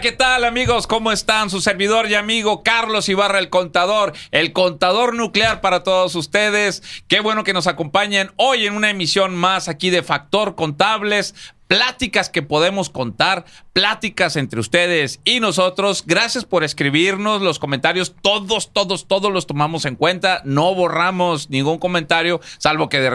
[0.00, 0.88] ¿qué tal amigos?
[0.88, 1.50] ¿Cómo están?
[1.50, 6.82] Su servidor y amigo Carlos Ibarra, el contador, el contador nuclear para todos ustedes.
[7.06, 11.36] Qué bueno que nos acompañen hoy en una emisión más aquí de Factor Contables
[11.66, 16.04] pláticas que podemos contar, pláticas entre ustedes y nosotros.
[16.06, 18.14] Gracias por escribirnos los comentarios.
[18.22, 20.42] Todos, todos, todos los tomamos en cuenta.
[20.44, 23.10] No borramos ningún comentario, salvo que de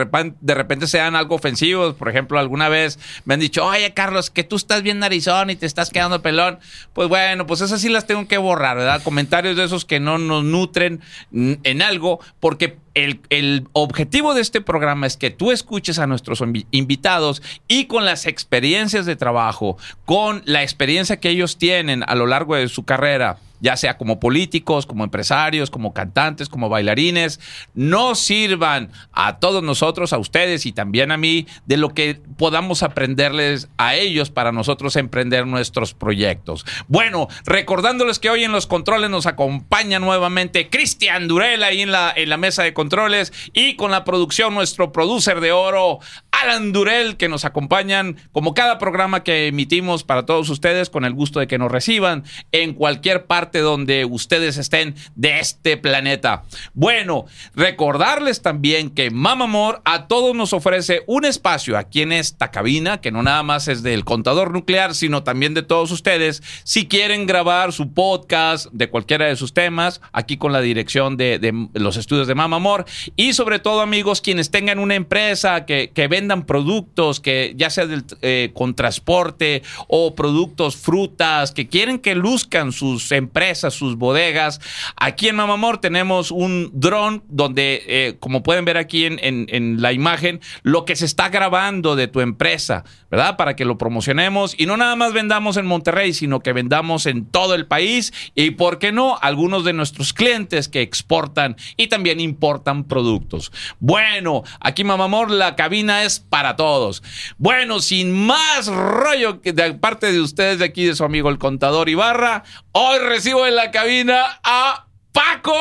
[0.56, 1.96] repente, sean algo ofensivos.
[1.96, 5.56] Por ejemplo, alguna vez me han dicho, oye, Carlos, que tú estás bien narizón y
[5.56, 6.60] te estás quedando pelón.
[6.94, 9.04] Pues bueno, pues esas sí las tengo que borrar, ¿verdad?
[9.04, 15.08] Comentarios de esos que no nos nutren en algo, porque el, objetivo de este programa
[15.08, 20.64] es que tú escuches a nuestros invitados y con las experiencias de trabajo, con la
[20.64, 25.04] experiencia que ellos tienen a lo largo de su carrera, ya sea como políticos, como
[25.04, 27.40] empresarios, como cantantes, como bailarines,
[27.74, 32.84] nos sirvan a todos nosotros, a ustedes y también a mí, de lo que podamos
[32.84, 36.66] aprenderles a ellos para nosotros emprender nuestros proyectos.
[36.88, 42.14] Bueno, recordándoles que hoy en los controles nos acompaña nuevamente Cristian Durel ahí en la,
[42.16, 46.00] en la mesa de controles y con la producción nuestro producer de oro,
[46.32, 51.14] Alan Durel, que nos acompañan como cada programa que emitimos para todos ustedes, con el
[51.14, 56.44] gusto de que nos reciban en cualquier parte donde ustedes estén de este planeta.
[56.76, 62.52] Bueno, recordarles también que Mama Amor a todos nos ofrece un espacio aquí en esta
[62.52, 66.44] cabina, que no nada más es del contador nuclear, sino también de todos ustedes.
[66.64, 71.68] Si quieren grabar su podcast de cualquiera de sus temas, aquí con la dirección de,
[71.74, 72.86] los estudios de Mama Amor.
[73.16, 77.86] Y sobre todo, amigos, quienes tengan una empresa que, vendan productos, que ya sea
[78.22, 83.39] eh, con transporte o productos, frutas, que quieren que luzcan sus empresas,
[83.72, 84.60] sus bodegas.
[84.96, 89.94] Aquí en Mamamor tenemos un dron donde, eh, como pueden ver aquí en, en, la
[89.94, 93.38] imagen, lo que se está grabando de tu empresa, ¿verdad?
[93.38, 97.26] Para que lo promocionemos y no nada más vendamos en Monterrey, sino que vendamos en
[97.26, 99.18] todo el país y, ¿por qué no?
[99.22, 103.52] Algunos de nuestros clientes que exportan y también importan productos.
[103.80, 107.04] Bueno, aquí Mamamor, la cabina es para todos.
[107.38, 111.38] Bueno, sin más rollo que de parte de ustedes de aquí, de su amigo el
[111.38, 115.54] contador Ibarra, hoy recibo en la cabina a Paco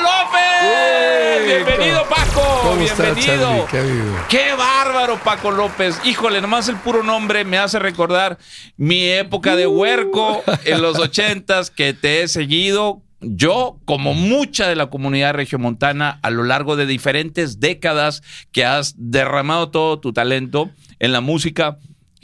[0.00, 1.46] López.
[1.46, 2.74] Bienvenido, Paco.
[2.78, 3.66] Bienvenido.
[4.30, 6.00] ¿Qué, bárbaro, Paco López.
[6.04, 8.38] Híjole, nomás el puro nombre me hace recordar
[8.78, 14.76] mi época de huerco en los ochentas que te he seguido yo, como mucha de
[14.76, 20.70] la comunidad regiomontana, a lo largo de diferentes décadas que has derramado todo tu talento
[20.98, 21.76] en la música.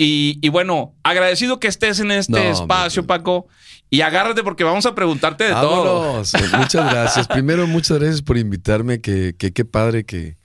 [0.05, 3.47] Y, bueno, agradecido que estés en este espacio, Paco.
[3.91, 6.23] Y agárrate porque vamos a preguntarte de todo.
[6.59, 7.29] Muchas gracias.
[7.29, 9.01] Primero, muchas gracias por invitarme.
[9.01, 10.39] Que qué padre que,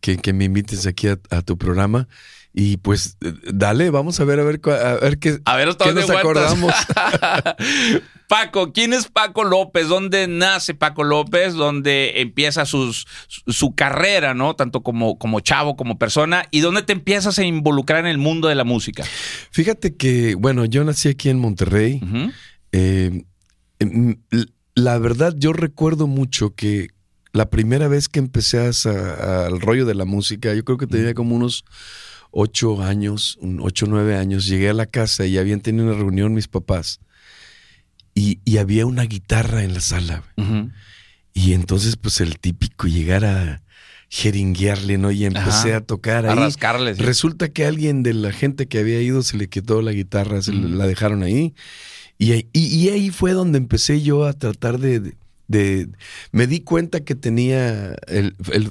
[0.00, 2.08] que, me invites aquí a, tu programa.
[2.56, 3.18] Y pues
[3.52, 6.72] dale, vamos a ver a ver a ver qué, a ver, qué nos acordamos.
[8.28, 9.88] Paco, ¿quién es Paco López?
[9.88, 11.54] ¿Dónde nace Paco López?
[11.54, 13.08] ¿Dónde empieza sus,
[13.48, 14.54] su carrera, ¿no?
[14.54, 16.44] Tanto como, como chavo, como persona.
[16.52, 19.04] ¿Y dónde te empiezas a involucrar en el mundo de la música?
[19.50, 22.00] Fíjate que, bueno, yo nací aquí en Monterrey.
[22.70, 23.24] Eh,
[23.80, 24.16] em,
[24.76, 26.88] la verdad, yo recuerdo mucho que
[27.32, 31.34] la primera vez que empecé al rollo de la música, yo creo que tenía como
[31.34, 31.64] unos
[32.34, 36.48] ocho años, ocho, nueve años, llegué a la casa y habían tenido una reunión mis
[36.48, 37.00] papás
[38.14, 40.22] y, había una guitarra en la sala.
[41.32, 43.62] Y entonces, pues el típico llegar a
[44.08, 45.10] jeringuearle, ¿no?
[45.10, 46.36] Y empecé a tocar ahí.
[46.98, 50.52] Resulta que alguien de la gente que había ido se le quitó la guitarra, se
[50.52, 51.54] la dejaron ahí.
[52.16, 55.16] Y, y, ahí fue donde empecé yo a tratar de,
[55.48, 55.88] de,
[56.30, 58.70] me di cuenta que tenía el, el,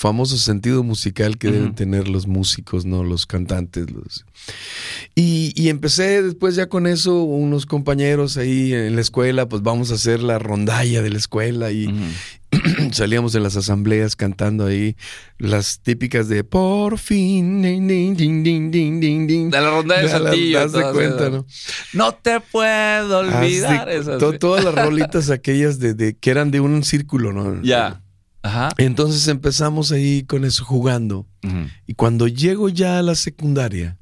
[0.00, 3.04] famoso sentido musical que deben tener los músicos, ¿no?
[3.04, 3.90] Los cantantes.
[3.90, 4.24] Los...
[5.14, 9.90] Y, y, empecé después ya con eso, unos compañeros ahí en la escuela, pues vamos
[9.90, 11.86] a hacer la rondalla de la escuela y
[12.92, 14.96] salíamos en las asambleas cantando ahí
[15.36, 19.50] las típicas de por fin, ding, ding, ding.
[19.50, 20.08] De la rondalla de
[20.70, 20.92] Saltillo.
[20.94, 21.46] cuenta, ¿no?
[21.92, 23.86] No te puedo olvidar.
[24.38, 27.62] todas las rolitas aquellas de, de, que eran de un círculo, ¿no?
[27.62, 28.00] Ya.
[28.78, 31.26] Entonces empezamos ahí con eso jugando.
[31.86, 33.98] Y cuando llego ya a la secundaria,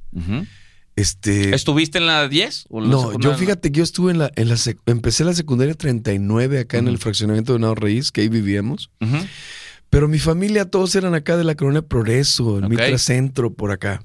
[0.96, 1.54] este...
[1.54, 2.66] ¿Estuviste en la 10?
[2.70, 4.56] no, yo fíjate que yo estuve en la, en la
[4.86, 8.90] empecé la secundaria 39 acá en el fraccionamiento de Nao Reís, que ahí vivíamos.
[9.90, 14.02] Pero mi familia todos eran acá de la Colonia Progreso, el Mitra Centro, por acá.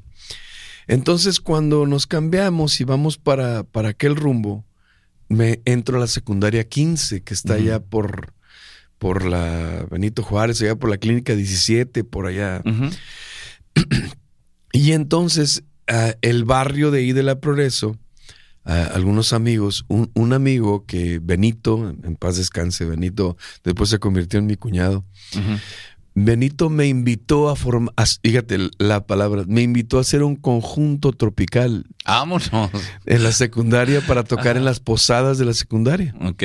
[0.87, 4.65] Entonces cuando nos cambiamos y vamos para, para aquel rumbo,
[5.29, 8.33] me entro a la secundaria 15, que está allá por
[8.99, 12.63] por la Benito Juárez, allá por la Clínica 17, por allá.
[14.71, 15.63] y entonces
[16.21, 17.97] el barrio de ahí de la Progreso
[18.65, 24.45] algunos amigos, un, un amigo que Benito, en paz descanse, Benito, después se convirtió en
[24.45, 25.03] mi cuñado.
[26.15, 31.85] Benito me invitó a formar, fíjate la palabra, me invitó a hacer un conjunto tropical
[32.05, 32.51] Vámonos.
[33.05, 36.13] en la secundaria para tocar en las posadas de la secundaria.
[36.21, 36.43] Ok.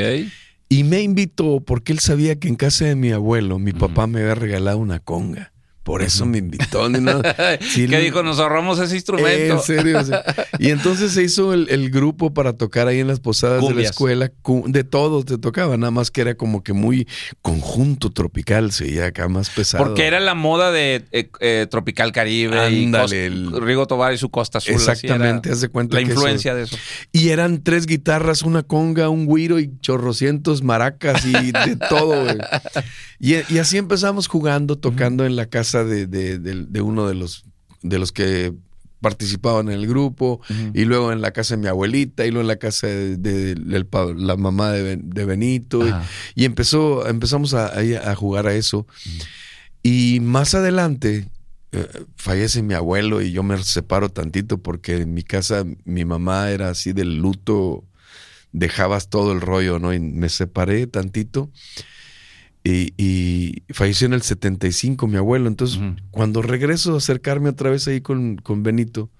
[0.69, 4.21] Y me invitó porque él sabía que en casa de mi abuelo, mi papá me
[4.21, 5.53] había regalado una conga.
[5.89, 6.87] Por eso me invitó.
[6.91, 7.23] ¿no?
[7.63, 8.23] Sí, ¿Qué no- dijo?
[8.23, 9.55] Nos ahorramos ese instrumento.
[9.55, 10.05] En serio.
[10.05, 10.23] sea,
[10.59, 13.83] y entonces se hizo el, el grupo para tocar ahí en las posadas de la
[13.83, 14.31] escuela.
[14.43, 17.09] cu- De todos te tocaba, nada más que era como que muy
[17.41, 19.83] conjunto tropical, se veía acá más pesado.
[19.83, 24.13] Porque era la moda de eh, eh, Tropical Caribe y Ándale, Costa- el- Rigo Tobar
[24.13, 24.75] y su Costa Azul.
[24.75, 26.77] Exactamente, haz de cuenta La que eso- influencia de eso.
[27.13, 32.27] Y eran tres guitarras, una conga, un güiro y chorrocientos maracas y de todo.
[33.21, 37.15] Y, y así empezamos jugando, tocando en la casa de, de- de- de uno de
[37.15, 37.45] los,
[37.83, 38.53] de los que
[39.01, 40.41] participaban en el grupo,
[40.75, 43.55] y luego en la casa de mi abuelita, y luego en la casa de,
[44.17, 45.87] la mamá de, de Benito.
[46.35, 48.87] Y, empezó, empezamos a, a jugar a eso.
[49.85, 51.29] Y más adelante
[51.71, 51.87] eh,
[52.17, 56.71] fallece mi abuelo y yo me separo tantito porque en mi casa mi mamá era
[56.71, 57.85] así del luto,
[58.53, 59.95] dejabas todo el rollo, ¿no?
[59.95, 61.51] Y me separé tantito.
[62.69, 65.49] Y, y falleció en el 75 mi abuelo.
[65.49, 65.81] Entonces,
[66.11, 69.11] cuando regreso a acercarme otra vez ahí con, con Benito,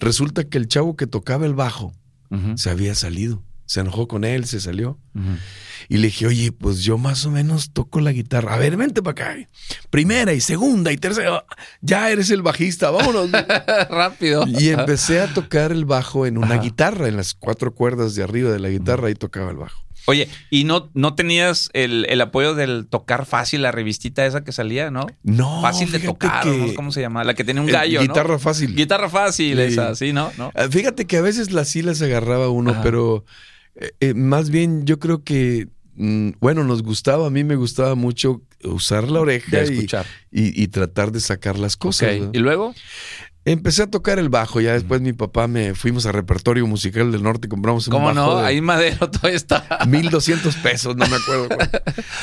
[0.00, 1.92] resulta que el chavo que tocaba el bajo
[2.56, 3.42] se había salido.
[3.66, 4.98] Se enojó con él, se salió.
[5.88, 8.54] Y le dije, oye, pues yo más o menos toco la guitarra.
[8.54, 9.48] A ver, vente para acá.
[9.90, 11.44] Primera y segunda y tercera.
[11.80, 13.30] Ya eres el bajista, vámonos.
[13.90, 14.44] Rápido.
[14.46, 18.50] y empecé a tocar el bajo en una guitarra, en las cuatro cuerdas de arriba
[18.50, 19.82] de la guitarra, y tocaba el bajo.
[20.06, 24.52] Oye, ¿y no, no tenías el, el apoyo del tocar fácil, la revistita esa que
[24.52, 25.06] salía, no?
[25.22, 26.74] No, fácil de tocar, que- ¿no?
[26.74, 27.22] ¿cómo se llama?
[27.24, 28.00] La que tenía un gallo.
[28.00, 28.74] Guitarra fácil.
[28.74, 29.62] Guitarra fácil, Sí.
[29.62, 30.32] esa, sí, ¿no?
[30.38, 30.50] ¿No?
[30.54, 32.82] Ah, Fíjate que a veces las sí las agarraba uno, Ajá.
[32.82, 33.24] pero
[33.76, 37.94] eh, eh, más bien yo creo que, mm, bueno, nos gustaba, a mí me gustaba
[37.94, 40.06] mucho usar la oreja y, escuchar.
[40.30, 42.16] y- y tratar de sacar las cosas.
[42.16, 42.22] Ok.
[42.22, 42.30] ¿no?
[42.32, 42.74] ¿Y luego?
[43.44, 47.24] Empecé a tocar el bajo, ya después mi papá me fuimos a repertorio musical del
[47.24, 48.36] norte y compramos un ¿Cómo bajo no?
[48.38, 49.66] de Ahí Madero todavía está.
[49.88, 51.48] 1200 pesos, no me acuerdo.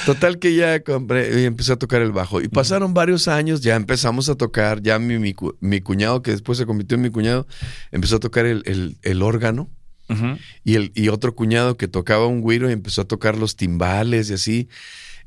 [0.06, 2.40] Total que ya compré y empecé a tocar el bajo.
[2.42, 6.58] Y pasaron varios años, ya empezamos a tocar, ya mi, mi mi cuñado, que después
[6.58, 7.48] se convirtió en mi cuñado,
[7.92, 9.70] empezó a tocar el, el- el órgano.
[10.64, 14.32] Y, el, y otro cuñado que tocaba un güiro y empezó a tocar los timbales
[14.32, 14.68] y así.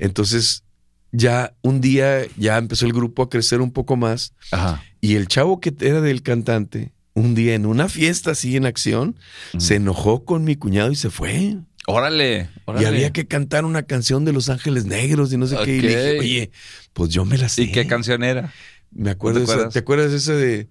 [0.00, 0.64] Entonces,
[1.12, 4.34] ya un día ya empezó el grupo a crecer un poco más.
[4.50, 4.82] Ajá.
[5.00, 9.16] Y el chavo que era del cantante, un día en una fiesta así en acción,
[9.58, 11.56] se enojó con mi cuñado y se fue.
[11.86, 12.84] Órale, órale.
[12.84, 15.76] Y había que cantar una canción de Los Ángeles Negros y no sé qué.
[15.76, 16.50] Y le dije, oye,
[16.92, 17.62] pues yo me la sé.
[17.64, 18.52] ¿Y qué canción era?
[18.92, 19.68] Me acuerdo, ¿Te esa-?
[19.68, 20.68] ¿te acuerdas esa de...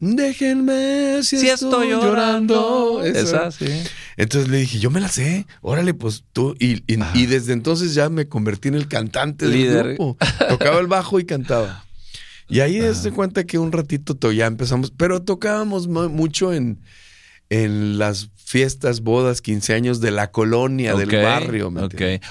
[0.00, 3.02] Déjenme si, estoy, llorando.
[3.04, 3.48] Esa.
[3.48, 3.66] Esa, sí.
[4.16, 6.56] Entonces le dije, yo me la sé, órale, pues tú.
[6.58, 7.16] Y, y- Ajá.
[7.16, 9.86] y desde entonces ya me convertí en el cantante del Líder.
[9.94, 10.16] grupo.
[10.48, 11.84] Tocaba el bajo y cantaba.
[12.48, 16.80] Y ahí se cuenta que un ratito to- ya empezamos, pero tocábamos mu- mucho en,
[17.50, 21.70] en las fiestas, bodas, 15 años de la colonia, del barrio.
[21.70, 21.88] ¿me?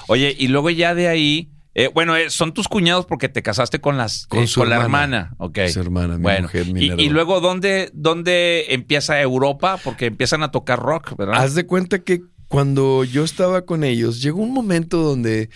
[0.08, 3.80] Oye, y luego ya de ahí, eh, bueno, eh, son tus cuñados porque te casaste
[3.80, 5.34] con las Con eh, su con la hermana.
[5.38, 5.58] Ok.
[5.72, 7.02] Su hermana, mi bueno, mujer, y, Minerva.
[7.02, 9.78] y luego ¿dónde, dónde empieza Europa?
[9.82, 11.36] Porque empiezan a tocar rock, ¿verdad?
[11.36, 15.50] Haz de cuenta que cuando yo estaba con ellos, llegó un momento donde,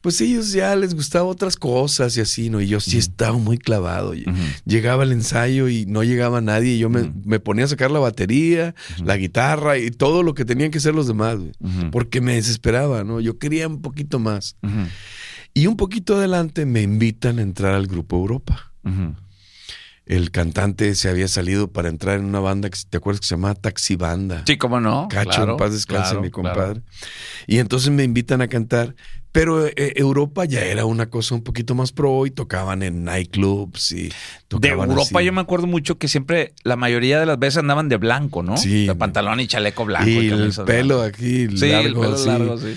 [0.00, 2.60] pues ellos ya les gustaba otras cosas y así, ¿no?
[2.60, 4.14] Y yo sí estaba muy clavado.
[4.14, 4.24] Y.
[4.64, 6.74] Llegaba el ensayo y no llegaba nadie.
[6.74, 10.44] Y yo me, me ponía a sacar la batería, la guitarra y todo lo que
[10.44, 11.38] tenían que hacer los demás.
[11.90, 13.18] Porque me desesperaba, ¿no?
[13.18, 14.56] Yo quería un poquito más.
[15.56, 18.72] Y un poquito adelante me invitan a entrar al Grupo Europa.
[20.04, 23.36] El cantante se había salido para entrar en una banda que, ¿te acuerdas que se
[23.36, 24.42] llamaba Taxi Banda?
[24.46, 25.08] Sí, cómo no.
[25.08, 26.50] Cacho, Claro, en paz descanse claro, mi claro.
[26.50, 26.82] compadre.
[27.46, 28.94] Y entonces me invitan a cantar.
[29.36, 33.92] Pero eh, Europa ya era una cosa un poquito más pro y tocaban en nightclubs
[33.92, 34.10] y
[34.48, 35.24] De Europa así.
[35.26, 38.56] yo me acuerdo mucho que siempre, la mayoría de las veces andaban de blanco, ¿no?
[38.56, 38.88] Sí.
[38.98, 40.08] Pantalón y chaleco blanco.
[40.08, 41.18] y el camisas pelo blancas.
[41.20, 42.76] aquí Sí, el pelo largo, sí.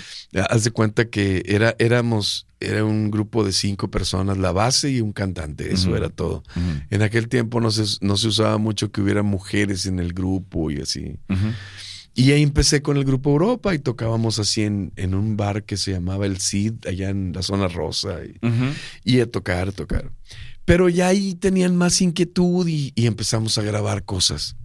[0.50, 5.00] Haz de cuenta que era, éramos, era un grupo de cinco personas, la base y
[5.00, 6.42] un cantante, eso era todo.
[6.90, 10.70] En aquel tiempo no se, no se usaba mucho que hubiera mujeres en el grupo
[10.70, 11.16] y así.
[11.30, 11.54] Ujú.
[12.14, 15.76] Y ahí empecé con el grupo Europa y tocábamos así en, en un bar que
[15.76, 18.18] se llamaba El Cid, allá en la zona rosa.
[18.24, 18.64] Y, Ujú.
[19.04, 20.10] y a tocar, a tocar.
[20.64, 24.56] Pero ya ahí tenían más inquietud y, y empezamos a grabar cosas.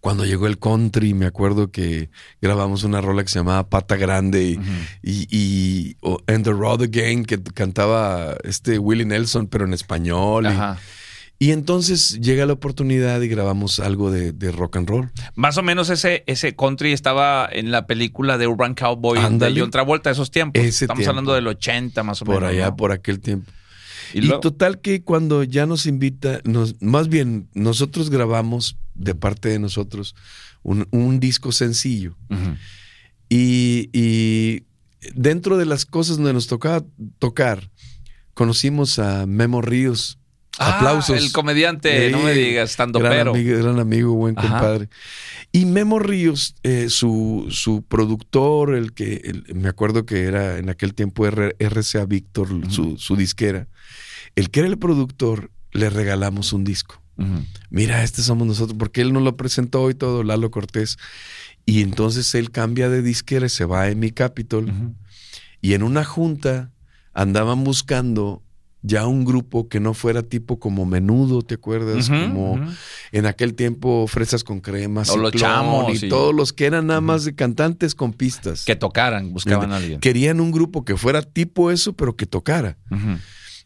[0.00, 2.10] Cuando llegó el country, me acuerdo que
[2.42, 4.70] grabamos una rola que se llamaba Pata Grande y, Ujú.
[5.02, 10.46] y, And the Road Again, que cantaba este Willie Nelson, pero en español.
[10.46, 10.78] Ajá.
[10.78, 11.03] Y
[11.40, 15.10] entonces llega la oportunidad y grabamos algo de, de rock and roll.
[15.34, 19.54] Más o menos ese, ese country estaba en la película de Urban Cowboy Ándale.
[19.54, 20.62] de John Travolta esos tiempos.
[20.62, 21.10] Ese Estamos tiempo.
[21.10, 22.50] hablando del 80 más o Por menos.
[22.50, 22.76] allá, ¿no?
[22.76, 23.50] por aquel tiempo.
[24.14, 29.48] Y Y, total que cuando ya nos invita, nos, más bien nosotros grabamos de parte
[29.48, 30.14] de nosotros
[30.62, 32.16] un, un disco sencillo.
[33.28, 34.62] Y, y
[35.14, 36.84] dentro de las cosas donde nos tocaba
[37.18, 37.70] tocar,
[38.34, 40.18] conocimos a Memo Ríos.
[40.58, 41.16] Ah, Aplausos.
[41.18, 43.30] el comediante, no me digas, estando gran pero.
[43.32, 44.48] amigo, gran amigo, buen Ajá.
[44.48, 44.88] compadre.
[45.50, 50.68] Y Memo Ríos, eh, su, su productor, el que el- me acuerdo que era en
[50.70, 53.66] aquel tiempo R- RCA Víctor, su, su disquera,
[54.36, 57.00] el que era el productor, le regalamos un disco.
[57.70, 60.98] Mira, este somos nosotros, porque él nos lo presentó y todo, Lalo Cortés.
[61.66, 64.72] Y entonces él cambia de disquera y se va a mi Capitol.
[65.60, 66.70] Y en una junta
[67.12, 68.42] andaban buscando
[68.86, 72.10] ya un grupo que no fuera tipo como menudo, ¿te acuerdas?
[72.10, 72.60] Como
[73.12, 76.88] en aquel tiempo Fresas con Crema, O los Chamos y y- todos los que eran
[76.88, 78.66] nada más de cantantes con pistas.
[78.66, 80.00] Que tocaran, buscaban a alguien.
[80.00, 82.76] Querían un grupo que fuera tipo eso, pero que tocara.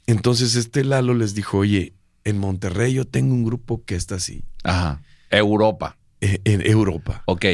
[0.07, 1.95] Entonces este Lalo les dijo, oye,
[2.25, 5.03] en Monterrey yo tengo un grupo que está así, Ajá.
[5.31, 5.97] Europa.
[6.21, 7.23] eh, en Europa.
[7.27, 7.45] Ok.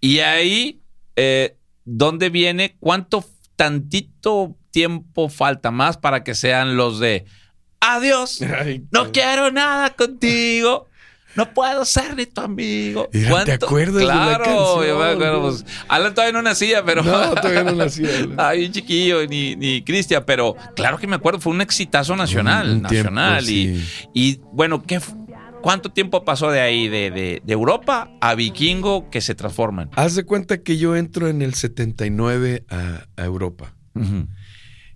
[0.00, 0.80] Y ahí,
[1.16, 2.76] eh, ¿dónde viene?
[2.80, 3.24] ¿Cuánto
[3.56, 7.24] tantito tiempo falta más para que sean los de
[7.80, 8.40] adiós?
[8.90, 10.88] No quiero nada contigo.
[11.36, 13.08] No puedo ser ni tu amigo.
[13.12, 15.42] Mira, ¿te acuerdas de la claro, canción, yo me acuerdo.
[15.42, 17.02] pues, Alan todavía no nacía, pero.
[17.02, 18.08] No, todavía no nacía.
[18.36, 22.68] Ay, un chiquillo, ni, ni Cristian, pero claro que me acuerdo, fue un exitazo nacional,
[22.68, 23.50] Un- un tiempo, nacional.
[23.50, 24.08] y, sí.
[24.14, 25.00] y bueno, ¿qué,
[25.64, 29.90] ¿cuánto tiempo pasó de ahí, de, de- de Europa a Vikingo, que se transforman?
[29.96, 33.74] Haz de cuenta que yo entro en el 79 a, a Europa.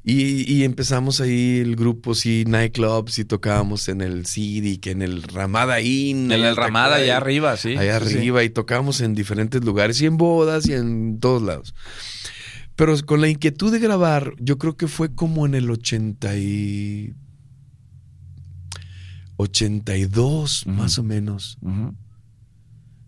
[0.04, 5.02] Y, y empezamos ahí el grupo, sí, nightclubs y tocábamos en el City, que en
[5.02, 6.30] el Ramada Inn.
[6.32, 7.76] En el Ramada, allá arriba, sí.
[7.76, 8.16] allá sí.
[8.16, 11.74] arriba y tocábamos en diferentes lugares y en bodas y en todos lados.
[12.76, 17.12] Pero con la inquietud de grabar, yo creo que fue como en el 80 y
[19.38, 20.70] 82 Ujú.
[20.74, 21.58] más o menos,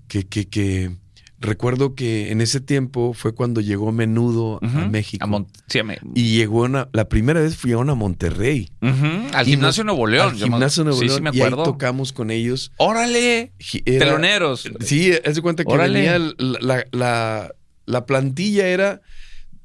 [0.09, 0.97] que, que, que
[1.39, 4.89] recuerdo que en ese tiempo fue cuando llegó Menudo a.
[4.89, 5.25] México.
[5.25, 5.85] A sí, a
[6.15, 8.71] y llegó una, la primera vez fui a una Monterrey.
[8.81, 10.31] Al Y gimnasio nos- Nuevo León.
[10.31, 11.17] Al gimnasio Nuevo León.
[11.17, 12.73] Sí, me y ahí tocamos con ellos.
[12.77, 13.53] ¡Órale!
[13.85, 14.69] Era- Teloneros.
[14.81, 15.95] Sí, haz de cuenta que Órale.
[16.01, 17.55] venía la, la-
[17.87, 19.01] la plantilla era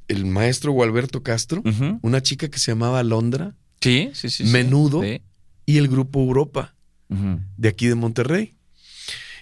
[0.08, 1.62] el maestro Gualberto Castro,
[2.02, 4.30] una chica que se llamaba Londra sí, sí.
[4.30, 4.44] sí.
[4.46, 5.02] Menudo.
[5.04, 5.22] Sí.
[5.66, 6.76] Y el grupo Europa
[7.58, 8.56] de aquí de Monterrey.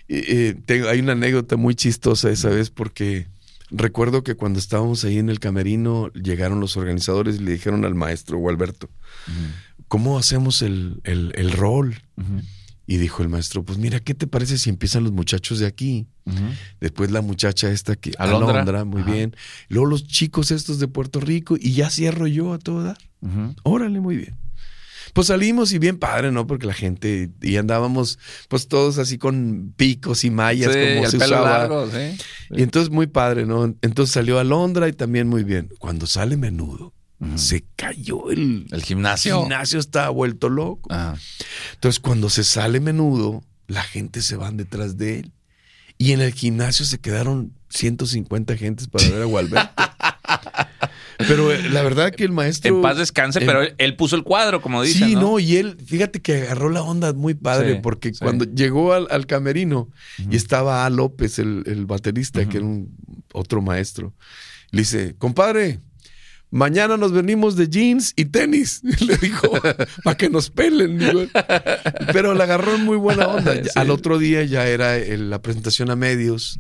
[0.09, 3.27] Eh, tengo- hay una anécdota muy chistosa esa vez porque
[3.71, 7.95] recuerdo que cuando estábamos ahí en el camerino llegaron los organizadores y le dijeron al
[7.95, 8.89] maestro Gualberto,
[9.87, 11.95] ¿cómo hacemos el, el- el rol?
[12.85, 16.05] Y dijo el maestro, pues mira, ¿qué te parece si empiezan los muchachos de aquí?
[16.81, 18.11] Después la muchacha esta que...
[18.17, 18.55] Alondra.
[18.55, 19.13] Alondra, muy Ajá.
[19.13, 19.35] bien.
[19.69, 22.97] Luego los chicos estos de Puerto Rico y ya cierro yo a todo dar.
[23.63, 24.35] Órale, muy bien.
[25.13, 26.47] Pues salimos y bien padre, ¿no?
[26.47, 27.29] Porque la gente...
[27.41, 31.57] Y andábamos pues todos así con picos y mallas Sí, como el se pelo usaba.
[31.59, 32.17] largo, sí.
[32.51, 33.65] Y entonces muy padre, ¿no?
[33.81, 35.69] Entonces salió Alondra y también muy bien.
[35.79, 36.93] Cuando sale Menudo,
[37.35, 38.65] se cayó el...
[38.71, 39.39] El gimnasio.
[39.41, 40.89] gimnasio estaba vuelto loco.
[40.91, 41.15] Ah.
[41.73, 45.31] Entonces, cuando se sale menudo, la gente se van detrás de él.
[45.97, 49.69] Y en el gimnasio se quedaron 150 gentes para ver a Gualberto.
[51.17, 52.75] Pero eh, la verdad que el maestro.
[52.75, 55.09] En paz descanse, pero él, él puso el cuadro, como dicen.
[55.09, 55.21] Sí, ¿no?
[55.21, 58.19] no, y él, fíjate que agarró la onda muy padre, Sí, porque sí.
[58.21, 59.89] cuando llegó al, al camerino
[60.29, 60.89] y estaba A.
[60.89, 62.95] López, el, el baterista, que era un
[63.33, 64.13] otro maestro,
[64.71, 65.79] le dice, compadre,
[66.53, 68.81] mañana nos venimos de jeans y tenis.
[69.01, 69.49] Le dijo,
[70.03, 70.99] para que nos pelen.
[70.99, 71.23] digo.
[72.13, 73.53] Pero le agarró en muy buena onda.
[73.63, 73.69] Sí.
[73.75, 76.59] Al otro día ya era el- la presentación a medios,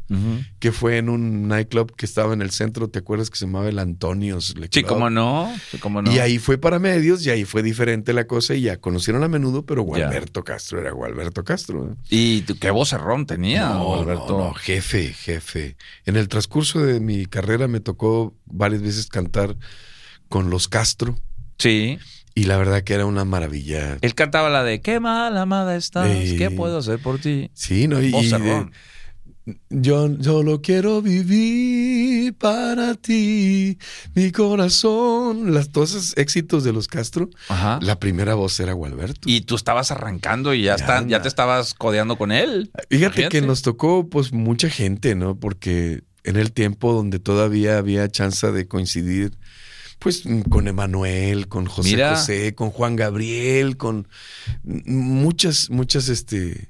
[0.59, 3.67] que fue en un nightclub que estaba en el centro, ¿te acuerdas que se llamaba
[3.69, 4.57] el Antonios?
[4.57, 5.53] Le Sí, cómo no.
[5.79, 6.11] Cómo no.
[6.11, 9.27] Y ahí fue para medios y ahí fue diferente la cosa y ya conocieron a
[9.27, 9.87] menudo, pero Ya.
[10.07, 11.91] Gualberto Castro era Gualberto Castro.
[11.91, 11.95] ¿eh?
[12.09, 15.75] Y tú, qué vocerrón tenía, No, no, no, jefe, jefe.
[16.05, 19.55] En el transcurso de mi carrera me tocó varias veces cantar
[20.33, 21.15] con los Castro
[21.59, 21.99] Sí.
[22.33, 23.99] y la verdad que era una maravilla.
[24.01, 26.09] Él cantaba la de Qué mal amada estás.
[26.39, 27.51] ¿qué puedo hacer por ti?
[27.53, 28.01] Sí, ¿no?
[28.01, 28.71] Y, y de- Vocerrón.
[29.69, 33.77] yo, yo lo quiero vivir para ti,
[34.15, 35.53] mi corazón.
[35.53, 37.77] Las, todos esos éxitos de los Castro, Ajá.
[37.83, 39.29] la primera voz era Gualberto.
[39.29, 42.71] Y tú estabas arrancando y ya, Ya está, ya te estabas codeando con él.
[42.89, 43.29] Fíjate Imagínate.
[43.29, 45.37] que nos tocó pues mucha gente, ¿no?
[45.39, 49.37] Porque en el tiempo donde todavía había chance de coincidir,
[50.03, 52.15] Pues mm, con Emanuel, con José Mira.
[52.15, 54.07] José, con Juan Gabriel, con
[54.63, 56.69] muchas, muchas este,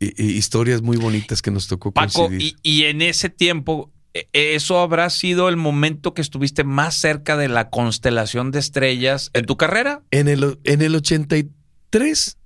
[0.00, 2.56] hi- hi- historias muy bonitas que nos tocó Paco, coincidir.
[2.62, 7.36] y, y en ese tiempo, e- eso habrá sido el momento que estuviste más cerca
[7.36, 10.02] de la constelación de estrellas en tu carrera.
[10.10, 12.36] En el, en el 83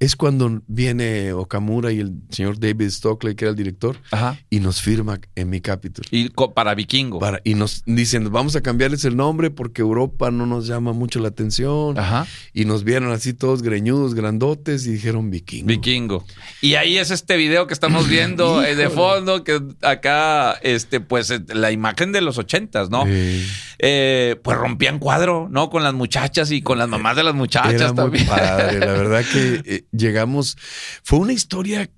[0.00, 4.38] Es cuando viene Okamura y el señor David Stockley, que era el director, Ajá.
[4.50, 6.04] y nos firma en mi Capitol.
[6.10, 7.18] Y para Vikingo.
[7.18, 11.20] Para, y nos dicen, vamos a cambiarles el nombre porque Europa no nos llama mucho
[11.20, 11.98] la atención.
[11.98, 12.26] Ajá.
[12.52, 15.66] Y nos vieron así todos greñudos, grandotes y dijeron vikingo.
[15.68, 16.24] Vikingo.
[16.60, 21.30] Y ahí es este video que estamos viendo eh, de fondo, que acá, este, pues,
[21.30, 23.04] eh, la imagen de los ochentas, ¿no?
[23.06, 23.44] Eh,
[23.78, 25.68] Eh, pues rompían cuadro, ¿no?
[25.68, 28.78] Con las muchachas y con las mamás de las muchachas era muy padre.
[28.80, 30.56] La verdad que eh, llegamos.
[31.02, 31.90] Fue una historia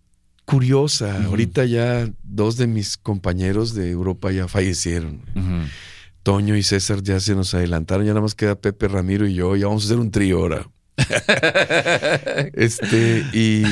[0.44, 1.24] curiosa.
[1.24, 5.20] Ahorita ya dos de mis compañeros de Europa ya fallecieron.
[6.22, 8.06] Toño y César ya se nos adelantaron.
[8.06, 9.56] Ya nada más queda Pepe Ramiro y yo.
[9.56, 10.68] Ya vamos a hacer un trío ahora.
[12.54, 13.62] Este, y,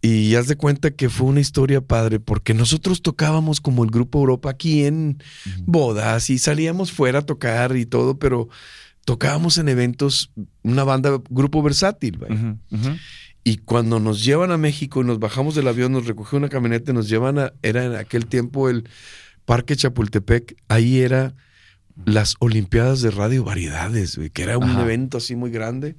[0.00, 4.20] y haz de cuenta que fue una historia padre porque nosotros tocábamos como el Grupo
[4.20, 5.22] Europa aquí en
[5.66, 8.48] bodas y salíamos fuera a tocar y todo, pero
[9.08, 10.30] tocábamos en eventos,
[10.62, 12.18] una banda, grupo versátil.
[12.18, 12.56] vaya.
[13.42, 16.90] Y cuando nos llevan a México y nos bajamos del avión, nos recogió una camioneta
[16.90, 18.86] y nos llevan a, era en aquel tiempo el
[19.46, 21.34] Parque Chapultepec, ahí era
[22.04, 24.82] las Olimpiadas de Radio Variedades, güey, que era un Ajá.
[24.82, 25.96] evento así muy grande.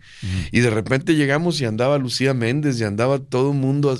[0.51, 3.97] Y de repente llegamos y andaba Lucía Méndez y andaba todo el mundo.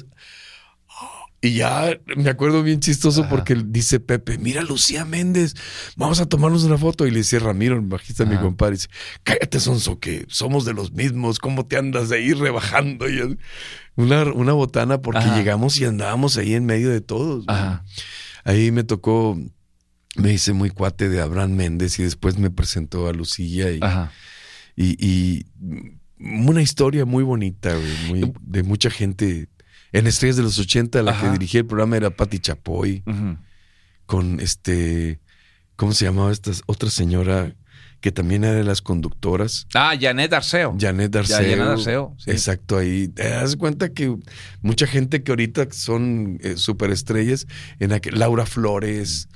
[1.42, 3.30] Y ya me acuerdo bien chistoso Ajá.
[3.30, 5.56] porque dice Pepe, mira Lucía Méndez,
[5.96, 7.08] vamos a tomarnos una foto.
[7.08, 8.42] Y le dice Ramiro, el bajista, mi Ajá.
[8.44, 8.90] compadre, dice,
[9.24, 13.10] cállate Sonso, que somos de los mismos, ¿cómo te andas de ahí rebajando?
[13.10, 13.38] Y
[13.96, 15.38] una, una botana porque Ajá.
[15.38, 17.46] llegamos y andábamos ahí en medio de todos.
[18.44, 19.38] Ahí me tocó,
[20.18, 23.80] me hice muy cuate de Abraham Méndez y después me presentó a Lucía y,
[24.76, 25.46] y, y
[26.20, 29.48] una historia muy bonita, güey, muy- de mucha gente.
[29.92, 31.26] En Estrellas de los 80, la Ajá.
[31.28, 33.04] que dirigía el programa era Patti Chapoy,
[34.06, 35.20] con este,
[35.76, 37.56] ¿cómo se llamaba esta otra señora
[38.02, 39.68] que también era de las conductoras?
[39.74, 40.76] Ah, Janet Arceo.
[40.80, 41.38] Janet Ya, Arceo.
[41.38, 42.16] Janet Arceo.
[42.18, 42.32] sí.
[42.32, 44.16] Exacto, ahí te das cuenta que
[44.62, 47.46] mucha gente que ahorita son eh, superestrellas,
[47.80, 49.28] en aquel, Laura Flores,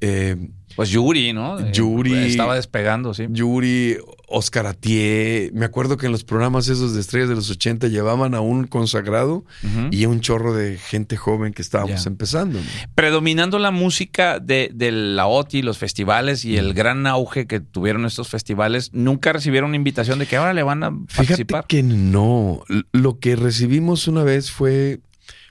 [0.00, 0.36] eh,
[0.78, 1.58] Pues Yuri, ¿no?
[1.58, 2.14] Eh, Yuri.
[2.14, 3.26] Estaba despegando, sí.
[3.30, 3.96] Yuri,
[4.28, 5.50] Oscar Atié.
[5.52, 8.68] Me acuerdo que en los programas esos de estrellas de los 80 llevaban a un
[8.68, 9.44] consagrado
[9.90, 12.60] y a un chorro de gente joven que estábamos empezando.
[12.60, 12.64] ¿no?
[12.94, 18.06] Predominando la música de, de la OTI, los festivales y el gran auge que tuvieron
[18.06, 21.64] estos festivales, nunca recibieron una invitación de que ahora le van a Fíjate participar.
[21.66, 22.62] que no.
[22.92, 25.00] Lo que recibimos una vez fue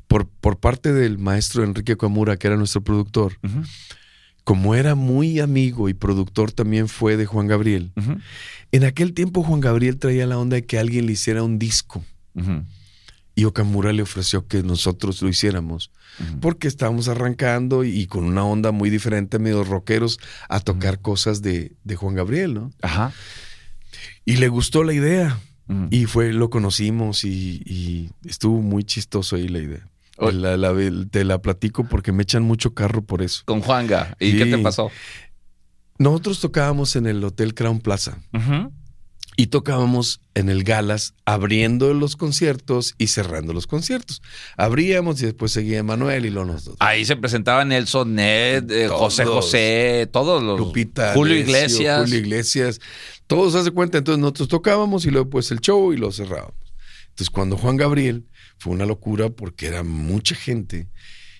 [0.07, 3.33] por, por parte del maestro Enrique Kamura, que era nuestro productor.
[4.47, 7.91] Como era muy amigo y productor también fue de Juan Gabriel.
[8.71, 12.01] En aquel tiempo Juan Gabriel traía la onda de que alguien le hiciera un disco.
[13.35, 15.91] Y Okamura le ofreció que nosotros lo hiciéramos.
[16.39, 21.73] porque estábamos arrancando y con una onda muy diferente, medio rockeros, a tocar cosas de,
[21.83, 22.71] de Juan Gabriel, ¿no?
[22.81, 23.11] Ajá.
[24.23, 25.37] Y le gustó la idea.
[25.91, 29.85] Y fue, lo conocimos y, y estuvo muy chistoso ahí la idea.
[30.17, 30.73] O- La- la-
[31.11, 33.43] te la platico porque me echan mucho carro por eso.
[33.45, 34.15] Con Juanga.
[34.19, 34.37] ¿Y Sí.
[34.37, 34.89] qué te pasó?
[35.99, 38.17] Nosotros tocábamos en el Hotel Crown Plaza
[39.35, 44.21] y tocábamos en el Galas abriendo los conciertos y cerrando los conciertos.
[44.57, 46.77] Abríamos y después seguía Manuel y lo nosotros.
[46.79, 48.87] Ahí se presentaba Nelson Ned, eh.
[48.87, 50.59] José José, todos los.
[50.59, 52.01] Lupita, Julio Alessio, Iglesias.
[52.01, 52.79] Julio Iglesias,
[53.27, 56.53] todos se hace cuenta, entonces nosotros tocábamos y luego pues el show y lo cerrábamos.
[57.09, 58.25] Entonces cuando Juan Gabriel
[58.57, 60.87] fue una locura porque era mucha gente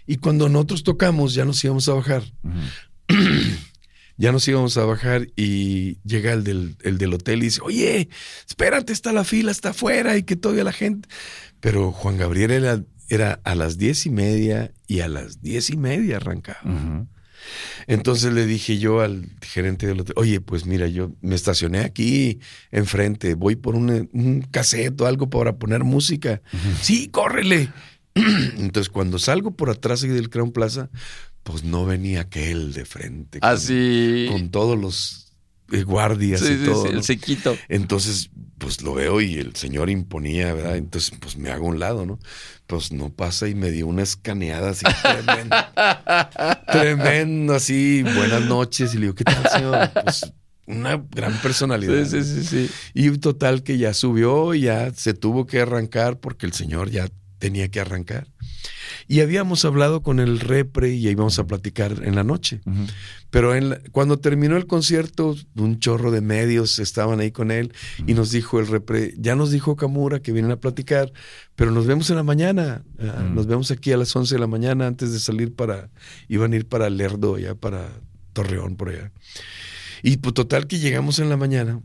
[0.08, 2.24] y cuando nosotros tocamos ya nos íbamos a bajar,
[4.18, 8.08] ya nos íbamos a bajar y llega el del, el del hotel y dice, oye,
[8.48, 11.10] espérate, está la fila, está afuera y que todavía la gente.
[11.60, 15.76] Pero Juan Gabriel era, era a las diez y media y a las diez y
[15.76, 16.62] media arrancaba.
[17.88, 22.40] Entonces le dije yo al gerente del hotel, oye, pues mira, yo me estacioné aquí
[22.72, 26.42] enfrente, voy por un, un cassette o algo para poner música.
[26.82, 27.70] Sí, córrele.
[28.16, 30.90] Entonces cuando salgo por atrás del Crown Plaza,
[31.44, 33.40] pues no venía aquel de frente.
[33.42, 34.28] Así.
[34.30, 35.32] Con, todos los
[35.72, 36.88] eh, guardias Sí, y sí, todo.
[36.88, 37.58] el sequito.
[37.70, 40.78] Entonces, pues lo veo y el señor imponía, ¿verdad?
[40.78, 42.20] Entonces, pues me hago a un lado, ¿no?
[42.66, 46.64] Pues no pasa y me dio una escaneada así tremenda.
[46.72, 48.94] tremendo, así, buenas noches.
[48.94, 49.90] Y le digo, ¿qué tal, señor?
[50.04, 50.34] Pues
[50.66, 52.06] una gran personalidad.
[52.06, 52.72] Sí, sí, sí, sí.
[52.94, 57.08] Y total que ya subió, ya se tuvo que arrancar porque el señor ya
[57.40, 58.28] tenía que arrancar.
[59.08, 62.62] Y habíamos hablado con el repre y íbamos a platicar en la noche.
[63.30, 63.54] Pero
[63.92, 67.74] cuando terminó el concierto, un chorro de medios estaban ahí con él
[68.06, 71.12] y nos dijo el repre, ya nos dijo Kamura que vienen a platicar,
[71.56, 72.84] pero nos vemos en la mañana.
[73.00, 75.90] Ah, nos vemos aquí a las 11 de la mañana antes de salir para,
[76.28, 77.90] iban a ir para Lerdo, ya para
[78.34, 79.12] Torreón, por allá.
[80.04, 81.82] Y pues total que llegamos en la mañana